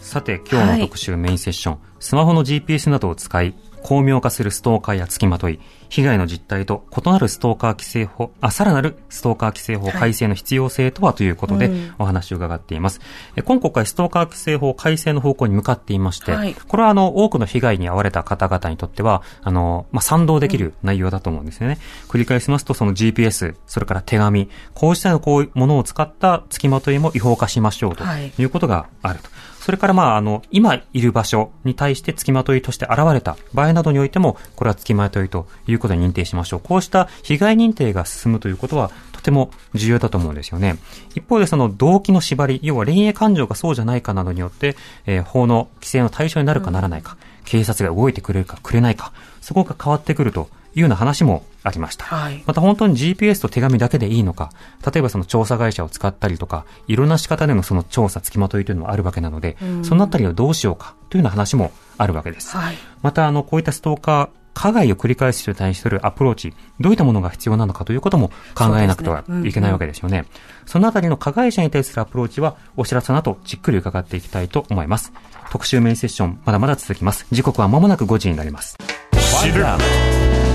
[0.00, 13.00] さて、今日の特集メインセッション、はい、スマホの GPS などを使い、巧妙化するストーカーや付きまとい、被害の実態と異なるストーカー規制法、あ、さらなるストーカー規制法改正の必要性とはということでお話を伺っています。
[13.34, 21.78] はい、今国会ストーカー規制法改正の方向に向かっていまして、はい、これはあの、多くの被害に遭われた方々にとっては、あの、まあ、賛同できる内容だと思うんですよね。
[22.04, 28.04] うん、繰り返しますと、その GPS、それから手紙、こうしたこういうものを使った付きまといも違法化しましょうと
[28.38, 29.26] いうことがあると。
[29.26, 29.35] はい
[29.66, 36.60] それからまあ、あの、今いる場所に対して付きまといとして現れた場合などにおいても、これは付きまといということに認定しましょう。
[36.60, 40.78] こうした被害認定が進むということは、とても重要だと思うんですよね。
[41.16, 52.04] 一方でその動機の縛り、要は恋愛感情がそうじゃないかなどによって、えー、法の規制の対象になるかならないか、警察が動いてくれるかくれないか、そこが変わってくるというような話もありました。
[52.04, 54.50] はい、また本当に GPS と手紙だけでいいのか、
[54.84, 62.56] 例えばその調査会社を使ったりとか、いろんな仕方でのその調査、付きまといというのもあるわけなので、そのあたりをどうしようかというような話もあるわけです。
[62.56, 70.24] はい、また、あの、こういったストーカー、加害を繰り返す人に対するアプローチ、どういったものが必要なのかということも考えなくてはいけないわけですよね。
[70.64, 75.12] そのあたりの加害者に対するアプローチは、お知らせの後、じっくり伺っていきたいと思います。
[75.50, 77.26] 特集メインセッション、まだまだ続きます。
[77.30, 78.78] 時刻は間もなく5時になります。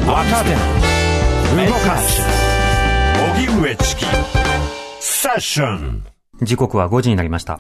[0.08, 0.50] 若手
[1.66, 2.22] 動かす。
[3.36, 4.06] 荻上チキ。
[5.00, 6.04] セッション。
[6.42, 7.60] 時刻は5時になりました。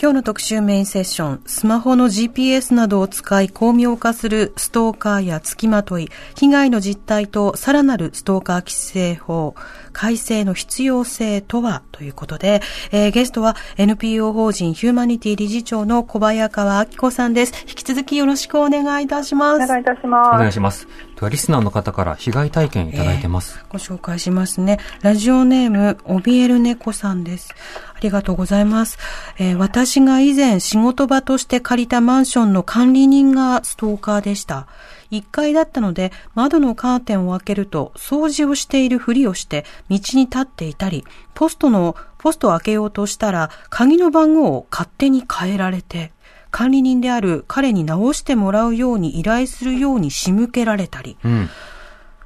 [0.00, 9.54] 今日の特集メインセッション、スマホの GPS などを使い巧妙化するストーカーや付きまとい、被害の実態とさらなるストーカー規制法、
[9.94, 12.60] 改正の必要性とはということで、
[12.92, 17.64] えー、ゲストは NPO 法人ヒューマニティ理事長の小早川明子さんです。
[17.66, 19.64] 引き続きよろしくお願いいたします。
[19.64, 20.28] お願いいたします。
[20.34, 20.86] お願いします。
[21.14, 24.80] では、リスナーの方から被害体験いただいてます、えー、ご紹介しますね。
[25.02, 27.54] ラジオネーム、おびえる猫さんです。
[27.94, 28.98] ありがとうございます。
[29.38, 34.66] えー、私が以前仕事場として借りたマンションの管理人がストーカーでした。
[35.10, 46.12] 1階だったので窓のカーテンを開けると掃除をしているふりをして道に立っていたり、ポストの、ポストを開けようとしたら鍵の番号を勝手に変えられて、
[46.50, 51.48] 管理人である彼に直してもらうように依頼するように仕向けられたり、うん。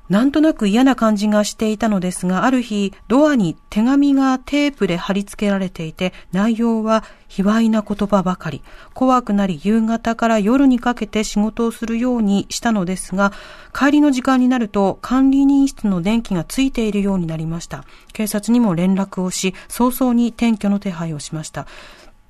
[0.09, 8.62] なんとなく嫌な感じがしていたのですが、ある日、ドアに手紙がテープで貼り付けられていて、内容は卑猥な言葉ばかり。
[8.94, 13.33] 怖くなり夕方から夜にかけて仕事をするようにしたのですが、
[13.75, 17.85] 帰りの時間になると管理人室の電気がついているようになりました。
[18.14, 21.66] 警察にも連絡をし、早々に転居の手配をしました。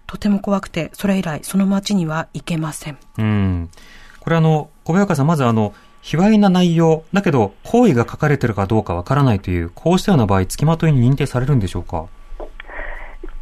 [0.09, 2.99] とても怖くて、それ以来その町には行けません。
[3.19, 3.71] うん。
[4.19, 5.75] これあの、小早川さん、まずあの、
[6.09, 12.07] 卑猥な内容、だけど行為が書かれているかどうかわからないという、こうしたような場合、付きまといに認定されるんでしょうか？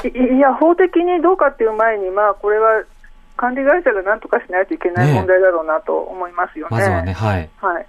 [0.04, 2.82] いや、法的にどうかっていう前に、まあ、これは
[3.36, 6.78] 管理会社がなんとかしないといけない問題だろうなと思いますよね。
[6.78, 7.50] ねまずはね、はい。
[7.60, 7.86] はい。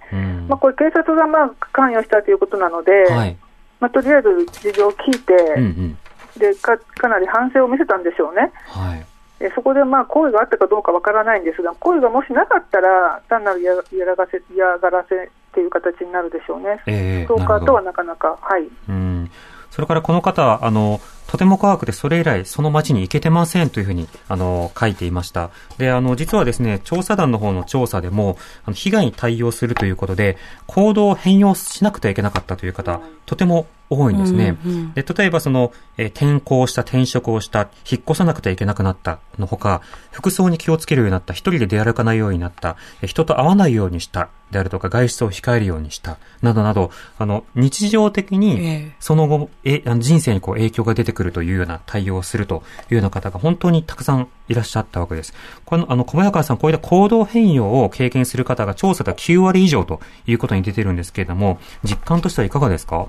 [0.48, 3.36] まあ、これ、警察がまあ関与したということなので、はい、
[3.80, 5.98] まあ、とりあえず事情を聞いて、うんうん、
[6.38, 8.52] でかかなり反省を見せたんでしょうね。
[8.66, 9.04] はい
[9.40, 13.82] えそこでまあ行為があったかどうかわからないんですが、行為がもしなかったら、単なる嫌が
[14.16, 19.30] らせ嫌がらせっていう形になるでしょうね、えー、ストーカーとはなかなか、はい、うん。
[19.70, 25.50] それからこの方あの、とても怖くて、それ以来、その町に行けてませんというふうに、あの、書いていました。
[25.76, 34.56] で、あの、実はですね、調査団の方の調査でも、あの被害に対応するということで、行動を変容しなくてはいけなかったという方、とても多いんですね。
[34.64, 39.80] うんうん、で例えばその、えー、転校した、転職をした、引っ越さなくてはいけなくなったのほか、
[40.12, 55.34] 服装に気をつけるようになった、一人で出歩かないようになった、えー、人と会わないようにした、であるとか、外出を控えるようにした、などなど、あの、日常的に、その後、えー、人生にこう影響が出てくるというような対応をするというような方が本当にたくさんいらっしゃったわけです。
[55.66, 63.08] この、あの、小早川さん、こういった行動変容を経験する方が調査では9割以上ということに出てるんですけれども、実感としてはいかがですか？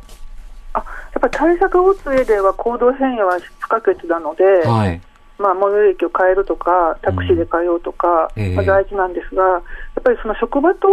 [0.74, 0.84] あや
[1.20, 5.02] っぱり対策を打つ上では行動変容は不可欠なので、はい、
[5.40, 9.62] まあ、最寄り駅を変えるとか、タクシーで変えようとか、うん、まあ、大事なんですが、やっ
[10.04, 10.88] ぱりその職場と、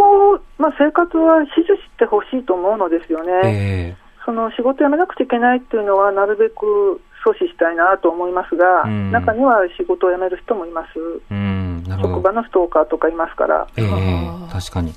[0.57, 3.31] まあ、生活は支持してほしいと思うのですよね。
[3.43, 10.87] えー、その仕事辞めなくちゃいけないっていうのは、なるべく阻止したいなと思いますが、うん、中には仕事を辞める人もいます。
[11.29, 13.67] うん、職場のストーカーとかいますから。
[13.75, 14.93] えー、確かに。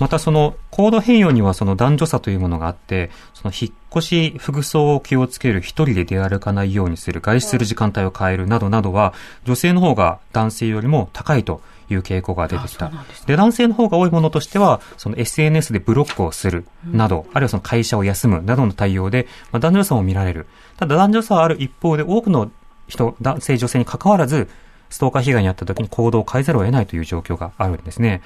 [0.00, 11.60] またそのコード変容にはその男女差というものがあって、その引っ越し、服装を気をつける、一人で出歩かないようにする、外出する時間帯を変えるなどなどは、女性の方が男性よりも高いと
[11.92, 12.90] いう傾向が出てきた。
[13.26, 20.46] で、男性の方が多いものとしては、その SNS でブロックをするなど、あるいはその会社を休むなどの対応で、まあ、男女差も見られる。
[20.76, 22.50] ただ男女差はある一方で、多くの
[22.88, 24.48] 人、男性、女性に関わらず、
[24.90, 28.20] ストーカー被害に遭った時に行動を変えざるを得ないという状況があるんですね。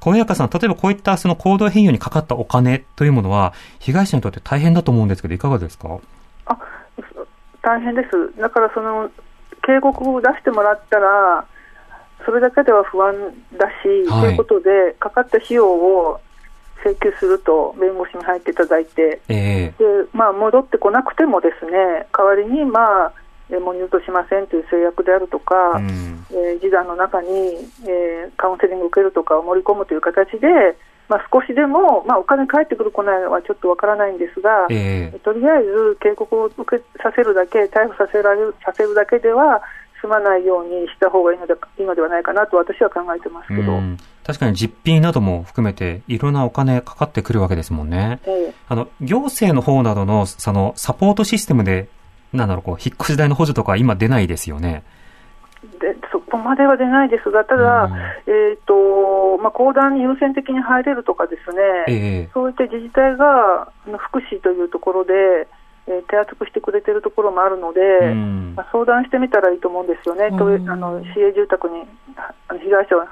[0.00, 5.98] 小早川さん、例えばこういったその行動変容にかかったお金というものは、被害者にとって大変だと思うんですけど、いかがですか？
[6.46, 6.58] あ
[7.62, 9.10] 大変です、だからその
[9.66, 11.44] 警告を出してもらったら、
[12.28, 13.14] それだけでは不安
[13.56, 16.20] だし、はい、ということで、かかった費用を
[16.84, 23.12] 請求すると弁護士に入っていただいて、えー、でまあ、戻ってこなくてもですね代わりに、まあ、
[23.64, 25.88] もう二度としませんという制約であるとか、うん、
[26.30, 27.28] えー、示談の中に、
[27.88, 30.76] えー、カウンセリングを受けるとかを盛り込むという形で、
[31.08, 39.62] まあ、少しでも、まあ、お金返ってくる、来ないはちょっとわからないんですが、えー、とりあえず警告を受けさせるだけ、逮捕させられるさせるだけでは、
[40.00, 43.80] 済まないようにした方がいいのでいいのではないかなと私は考えてますけど。
[44.24, 48.20] 確かに実費なども含めて、いろんなお金かかってくるわけですもんね。
[48.24, 51.88] えー、あの、行政の方などの、その、サポートシステムで
[52.32, 54.82] なんだろう、こう、引っ越し代の補助とか今出ないですよね。
[55.80, 57.92] でそこまでは出ないですが、ただ、うん、
[58.26, 65.48] えーとまあ、公団に優先的に入れるとかですね、えー、そういった自治体が福祉というところで、
[65.88, 71.84] えー、手厚くしてくれてるところもあるので、うん、まあ、相談してみたらいいと思うんですよね、うん、とあの市営住宅に
[72.62, 73.06] 被害者は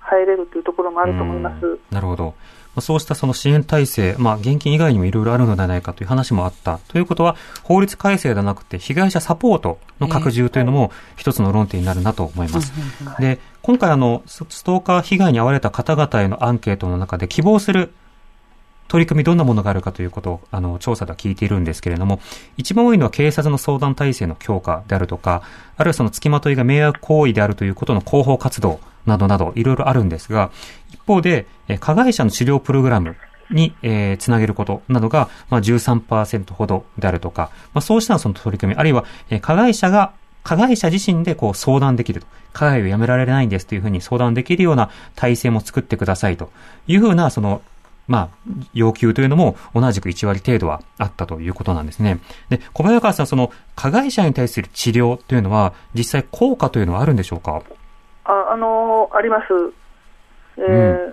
[0.00, 1.78] 入れるというところもあると思います。
[1.90, 2.34] なるほど。
[2.80, 6.78] そうしたその支援体制、まあ、現金以外にもいろいろあるのではないかという話もあった。
[6.88, 12.72] ということは、法律改正ではなくて、被害者サポートの拡充というのも一つの論点になるなと思います。
[13.20, 17.92] で、今回あの、ストーカー被害に遭われた方々へのアンケートの中で希望する
[18.92, 22.20] 取り組みどんなものがあるかということを、あの、調査では聞いているんですけれども、
[22.58, 25.40] 一番多いのは警察の相談体制の強化であるとか、
[25.78, 30.50] あるいはその付きまといが迷惑行為であるということの広報活動などなど、いろいろあるんですが、
[30.90, 31.46] 一方で、
[31.80, 33.16] 加害者の治療プログラム
[33.50, 40.12] に、えー、つなげることなどが、まあ、13%ほどであるとか、まあ、そうしたその取り組み、あるいは、えー、加害者が
[40.44, 42.26] 加害者自身でこう相談できると。
[42.52, 46.50] 加害をやめられないんですというふうに相談できるような体制も作ってくださいと
[46.86, 47.62] いうふうな、その
[48.08, 48.28] まあ、
[48.74, 52.18] 要求というのも同じく1割程度はあったということなんですね。
[52.50, 57.62] で、小早川さん、その加害者に対する治療というのは、実際効果というのはあるんでしょうか？
[58.24, 59.44] あ、あのー、あります。
[60.58, 61.12] えー、うん、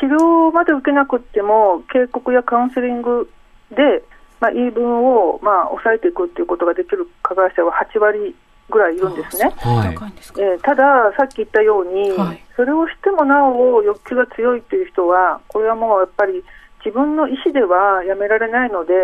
[0.00, 3.30] 治療まで受けなくても、警告やカウンセリング
[3.70, 4.02] で、
[4.40, 8.34] まあ、言い分を、まあ、抑えていくということができる加害者は8割
[8.70, 9.52] ぐらいいるんですね。
[9.58, 16.44] はい、えー、ただ、さっき言ったように、はい、それをしてもなお欲求が強いという人は、これはもうやっぱり
[16.84, 18.94] 自分の意思ではやめられないので、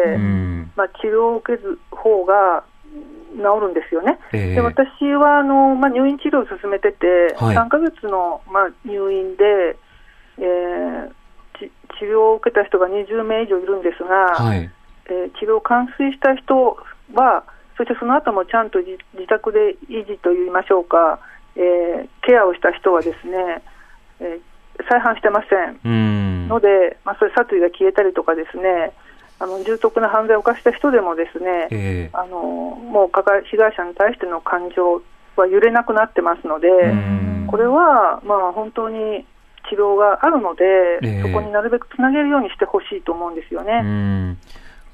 [0.76, 2.64] まあ、治療を受けず方が
[3.36, 4.18] 治るんですよね。
[4.32, 9.76] えー、で私はあの、まあ、入院治療を進めてて、はい、3か月の、まあ、入院で、
[10.38, 11.10] えー、
[11.58, 14.70] 治療を受けた人が20名以上いるんですが、はい、
[15.06, 16.76] えー、治療を完遂した人
[17.14, 17.44] は、
[17.76, 18.98] そしてその後もちゃんと自
[19.28, 21.20] 宅で維持といいましょうか、
[21.56, 23.62] えー、ケアをした人はですね、
[24.20, 25.56] えー、再犯してませ
[25.88, 26.48] ん。
[26.48, 28.92] ので、まあ、それ殺意が消えたりとかですね、
[29.38, 35.02] あの重篤な犯罪を犯した人でもですね、えー、あのもう被害者に対しての感情
[35.36, 36.68] は揺れなくなってますので、
[37.46, 39.26] これはまあ本当に
[39.68, 40.64] 治療があるので、
[41.02, 44.36] えー、そこになるべくつなげるようにしてほしいと思うんですよね。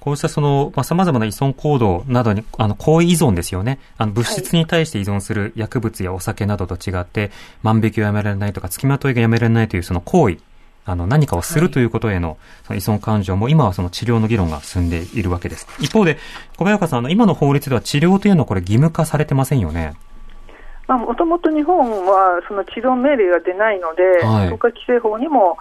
[0.03, 3.79] こうしたその、まあ、様々な依存行動などに、あの、行為依存ですよね。
[3.99, 7.31] あの、物質に対して依存する薬物やお酒などと違って、
[7.63, 10.39] 万引きをやめられないとか、付きまといがやめられないというその行為、
[10.87, 15.69] あの、何かをするということへの、その依存感情も、今はその治療の議論が進んでいるわけです。
[15.79, 16.19] 一方で、
[16.57, 19.95] 小早川さん、あの、今の法律では治療というのはこれ義務化されてませんよね。
[20.89, 25.59] まあ、もともと日本はその治療命令が出ないので、はい、国家規制法にも、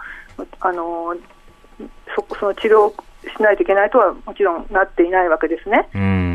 [0.58, 1.14] あの、
[2.16, 2.92] そその治療
[3.22, 5.88] しないといけないとはもちろんなっていないわけですね。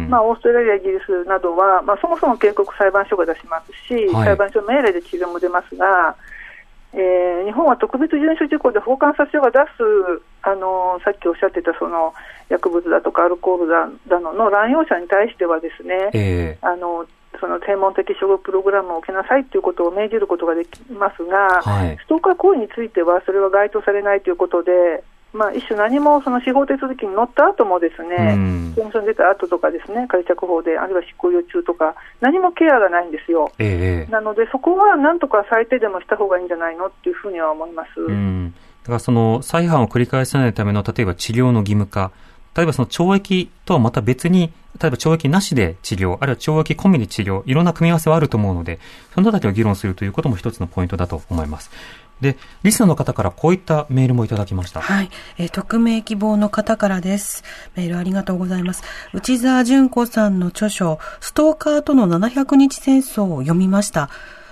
[0.09, 6.15] まあ、オーストラリア、イギリスなどは、まあ、そもそも警告裁判所が出しますし、はい、裁判所命令で治療も出ますが、
[6.93, 9.83] えー、日本は特別遵守事項で法官殺所が出す
[10.43, 12.13] あのさっきおっしゃってたその
[12.49, 17.05] 薬物だとかアルコールだだのの乱用者に対してはですね、えー、あの
[17.39, 25.03] その専門的処遇プログラムを受けなさいということを命じることができますが、はい、ストーカー行為についてはそれは該当されないということで、
[25.33, 33.51] まあ、一種何もその司法手続きに乗った後もですね、法務省に出た後とかですね、仮釈放で、あるいは執行猶予中とか、何もケアがないんですよ。
[33.59, 37.89] えー、なので、そこはなんとか最低でもした方がいいんじゃないのっていうふうには思います。
[38.83, 42.11] だからその再犯を繰り返さないための、例えば治療の義務化、
[42.55, 44.51] 例えばその懲役とはまた別に、
[44.81, 48.79] 例えば懲役なしで治療、あるいは懲役込みで治療、いろんな組み合わせはあると思うので、
[49.13, 51.69] そのあたりを議論するということも一つのポイントだと思います。
[52.21, 54.81] で、リスナーの方からこういったメールもいただきました。
[54.81, 55.09] はい。
[55.37, 57.43] えー、匿名希望の方からです。
[57.75, 58.83] メールありがとうございます。
[59.13, 64.09] 内澤淳子さんの著書、ストーカーとの700日戦争を読みました。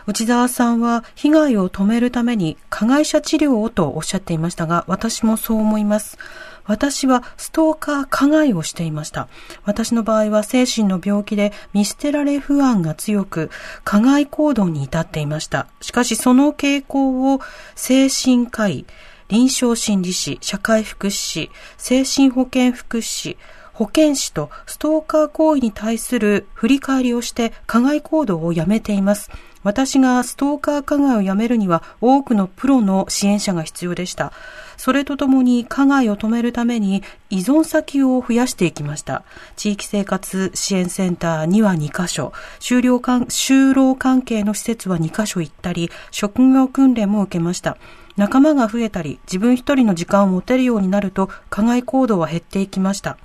[0.08, 6.20] 内澤さんは被害を止めるために加害者治療をとおっしゃっていましたが、私もそう思います。
[6.66, 9.28] 私はストーカー加害をしていました。
[9.64, 13.50] 私の場合は精神の病気で見捨てられ不安が強く、
[13.84, 15.68] 加害行動に至っていました。
[15.82, 17.42] しかしその傾向を
[17.76, 18.86] 精神科医、
[19.28, 23.38] 臨床心理士、社会福祉士、精神保健福祉士、
[23.74, 29.30] 保健師とストーカー行為に対する振り返りをして加害行動をやめています。
[29.64, 34.32] 私がストーカー加害をやめるには多くのプロの支援者が必要でした。
[34.78, 39.24] それとともに加害を止めるために依存先を増やしていきました。
[39.56, 47.78] 地域生活支援センターには2カ所、就労就労関係の施設は2カ所行ったり、職業訓練も受けました。
[48.18, 53.18] 仲間が増えたり、自分一人の時間を持てるようになると、加害行動は減っていきました。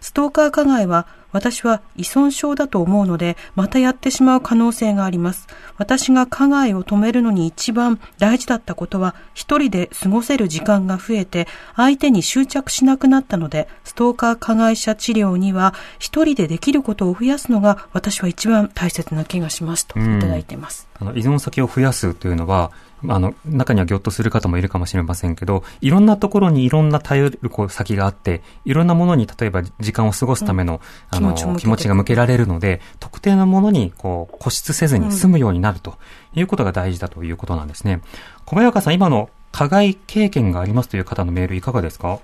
[0.00, 1.06] ストーカー加害は
[1.36, 5.46] 私は依存症だと思うので、またやってしまう可能性があります。
[5.76, 20.88] 私が加害を止めるのに一番大事だったことは、一人で過ごせる時間が増えて、相手に執着しなくなったので、ストーカー加害者治療には、一人でできることを増やすのが、私は一番大切な気がしますといただいています。
[20.98, 22.72] あの依存先を増やすというのは、
[23.08, 30.80] あの、中にはぎょっとする方もいるかもしれませんけど、いろんなところにいろんな頼るこう先があって、いろんなものに例えば時間を過ごすための、
[31.12, 35.98] うん、あの気持ちが向けられるので、特定のものにこう固執せずに済むようになると
[36.34, 38.00] いうことが大事だということなんですね。
[38.44, 42.18] 小早川さん、今の加害経験がありますという方のメールいかがですか？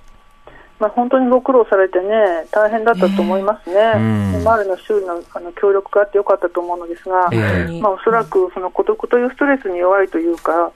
[0.83, 2.11] まあ、本当にご苦労されてね、
[2.51, 10.72] 大変だったと思いますね、えー、周りの周囲のあの協力があってよかったと思うのですが、えー、まあ、おそらくその孤独というストレスに弱いというか、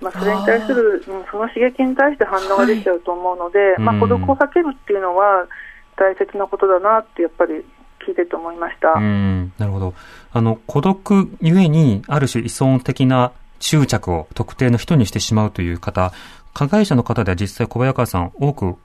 [0.00, 5.46] まあ、それに対する、うん、その刺激に対して反応が出ちゃうと思うので、はい、まあ、孤独を避けるっていうのは
[5.94, 7.64] 大切なことだなってやっぱり
[8.04, 8.98] 聞いてて思いました。
[8.98, 9.94] なるほど。
[10.32, 13.30] あの、孤独ゆえに、ある種依存的な
[13.60, 16.12] 執着を特定の人にしてしまうという方、
[16.56, 18.76] 加害者の方では実際小早川さん多く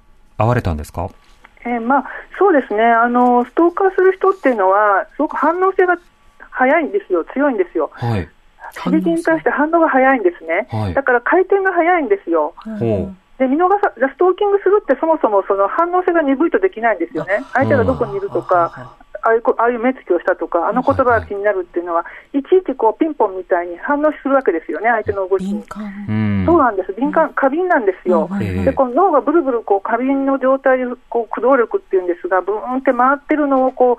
[0.42, 1.10] 会われたんですか？
[1.64, 2.06] えー、まあ、
[2.40, 2.84] そうですね。
[2.84, 5.98] あの、ストーカーする人っていうのは、すごく反応性が
[6.50, 7.92] 早いんですよ、強いんですよ。
[7.94, 8.28] はい、
[8.84, 12.54] 刺激に対して反応が早いんですね、はい、だから回転が早いんですよ。
[12.66, 12.70] う。
[12.70, 13.18] ん。
[13.38, 25.64] で見逃さストーキングするってそもそもその反応性が鈍いとできないんですよね、相手がどこにいるとか、ああいうああいう目つきをしたとか、あの言葉が気になるっていうのは、いちいちこうピンポンみたいに反応するわけですよね、相手の動きに。
[26.46, 28.30] そうなんです、敏感、過敏なんですよ。
[28.66, 33.96] で、この脳がブルブルこう過敏の状態でこう駆動力っていうんですが、ブーンって回ってるのをこう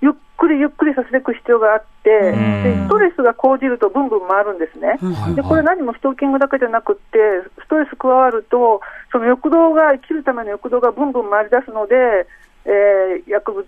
[0.00, 4.98] ゆっくりゆっくりさせていく必要があって、でストレスが講じるとブンブン回るんですね、
[5.34, 7.18] でこれ、何もストーキングだけじゃなくて、
[7.62, 8.80] ストレス加わると、
[9.12, 12.26] その欲動が、生きるための欲動がブンブン回り出すので、
[12.64, 13.64] えー、薬物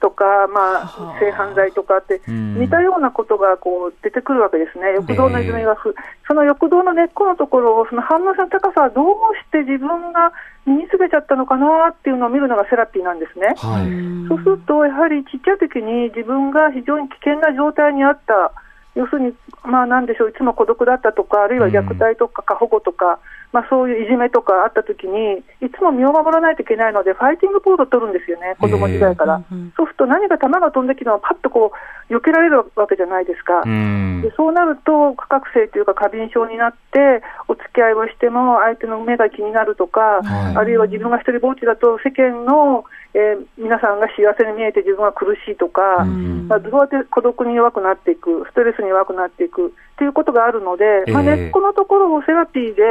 [0.00, 5.94] とか、まあ、性犯罪とかって、似たようなことがこう出てくるわけですね、欲動の泉がふ、
[6.28, 9.06] その欲動の根っこのところを、その反応性の高さはどう
[9.42, 10.32] して自分が
[10.64, 13.54] 身につけちゃったのかなっていうのを見るのがセラピーなんですね。
[13.56, 18.52] はい、そうすると、やはりちっちゃい時に自分が非常に危険な状態にあった、
[18.96, 23.20] 要するに、まあ、なんでしょう、いつも孤独だったとか、あるいは虐待とか過保護とか、
[23.52, 29.40] まあ、そういういじめとかあったときに、いつも身を守らないといけないので、ファイティングポーズを取るんですよね、子供時代から。
[29.76, 31.72] そうすると、何か球が飛んできたのをパッとこ
[32.08, 33.62] う避けられるわけじゃないですか。
[33.64, 42.84] でそうなると、価格性というか過敏症になって、お付き合いをしても相手の目が気になるとか、はい、あるいは自分が一人ぼっちだと、世間の
[43.16, 52.82] えー、皆さんが幸せに見えて自分は苦しいとか、まあ、どうやって孤独に弱くなっていく、ストレスに弱くなっていくということがあるので、えー、まあ、根っこのところをセラピーで、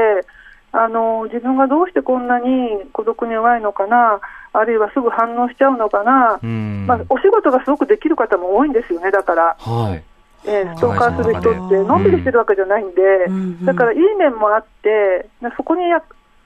[0.71, 2.45] あの自分がどうしてこんなに
[2.91, 4.19] 孤独に弱いのかな、
[4.51, 6.39] あるいはすぐ反応しちゃうのかな、
[6.85, 9.55] まあ、お仕事がすごくできる方も多いんですよね、だから。
[9.57, 10.03] はい。
[10.47, 15.27] えー、ストーカーする人って、のんびりしてるわけじゃないんで、だからいい面もあって、
[15.57, 15.81] そこに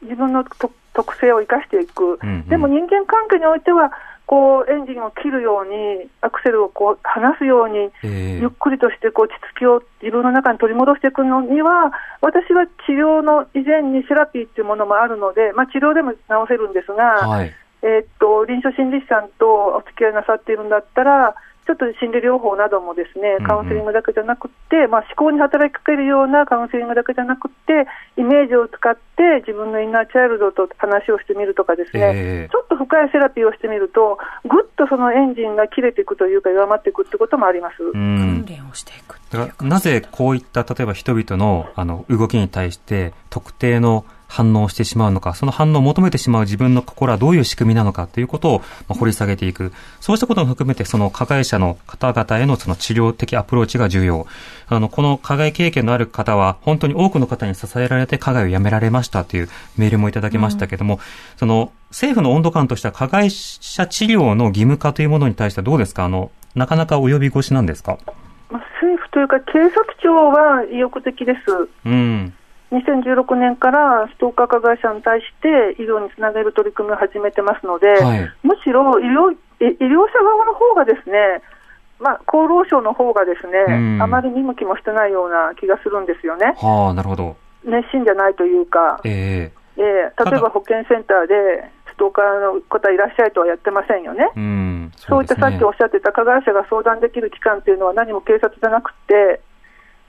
[0.02, 0.46] 自分の
[0.94, 3.92] 特性を生かしていく、でも人間関係においては、
[4.30, 17.52] こうエンジンを切るように、アクセルをこう離すように、ゆっくりとしてこう落ち着きを自分の中に取り戻していくのには、私は治療の以前にセラピーっていうものもあるので、まあ、治療でも治せるんですが、はい、
[17.82, 21.34] えー、っと臨床心理士さんとお付き合いなさっているんだったら、
[21.70, 27.86] ちょっと心理療法などもですねカウンセリングだけじゃなくて、まあ、思考に働きかけるようなカウンセリングだけじゃなくて、
[28.18, 34.18] イメージを使って自分のインナーチャイルドと話をしてみるとかですね、えー、ちょっと深いセラピーをしてみると、
[34.50, 37.78] ぐっとそのエンジンが切れていくというか、弱まっていくってこともあります。
[37.78, 39.20] 訓練をしていく
[39.62, 49.74] なぜこういった例えば人々のあの動きに対して特定の反応してしまうのか、その反応を求めてしまう自分の心はどういう仕組みなのかということを、ま掘り下げていく。
[50.00, 54.28] そうしたことも含めて、その加害者の方々へのその治療的アプローチが重要。
[54.68, 61.00] あの、この加害経験のある方は、本当に多くの方に支えられて加害をやめられましたというメールもいただきましたけども、うん、
[61.38, 66.06] その、政府の温度感としては加害者治療の義務化というものに対してはどうですか？
[66.06, 67.98] あの、なかなか及び腰なんですか？
[68.52, 69.74] まあ、政府というか警察
[70.04, 71.40] 庁は意欲的です。
[71.86, 72.34] うん。
[72.72, 81.42] 2016年からストーカー加害者に対して医療につなげる取り組みを始めてますので、はい、むしろ医療医療者側の方がですね、
[82.00, 86.56] まあ、厚労省の方がですね、あまり見向きもしてないような気がするんですよね。
[86.58, 87.36] はあ、なるほど。
[87.66, 94.32] 熱心じゃないというか、えー、えー、例えば保健センターでストーカーの方いらっしゃいとはやってませんよね。
[94.36, 99.42] うんそう、ね、そういったさっきおっしゃってた加害者が相談できる機関というのは何も警察じゃなくて、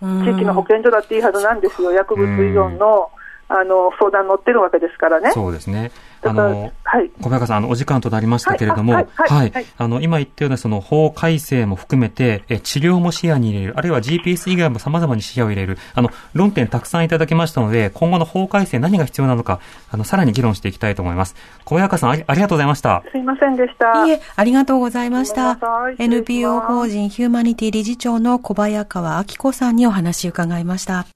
[0.01, 3.11] 地域の保健所だっていいはずなんですよ、薬物依存の
[3.49, 5.33] あの相談乗ってるわけですからね。
[5.33, 5.91] そうですね
[6.23, 19.61] あの、はい、小早川さん、あの、お時間となりましたけれども、はい、はい、あの、今言ったようなその法改正も含めて、え、治療も視野に入れる、あるいは GPS 以外も様々に視野を入れる、あの、論点たくさんいただきましたので、今後の法改正何が必要なのか、
[19.91, 21.35] あの、さらに議論していきたいと思います。
[21.65, 23.03] 小早川さんあり、ありがとうございました。
[23.11, 24.07] すいませんでした。
[24.07, 25.59] いえ、ありがとうございました。
[25.99, 31.07] NPO 法人ヒューマニティ理事長の小早川明子さんにお話を伺いました。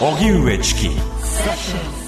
[0.00, 1.99] 荻上チキ。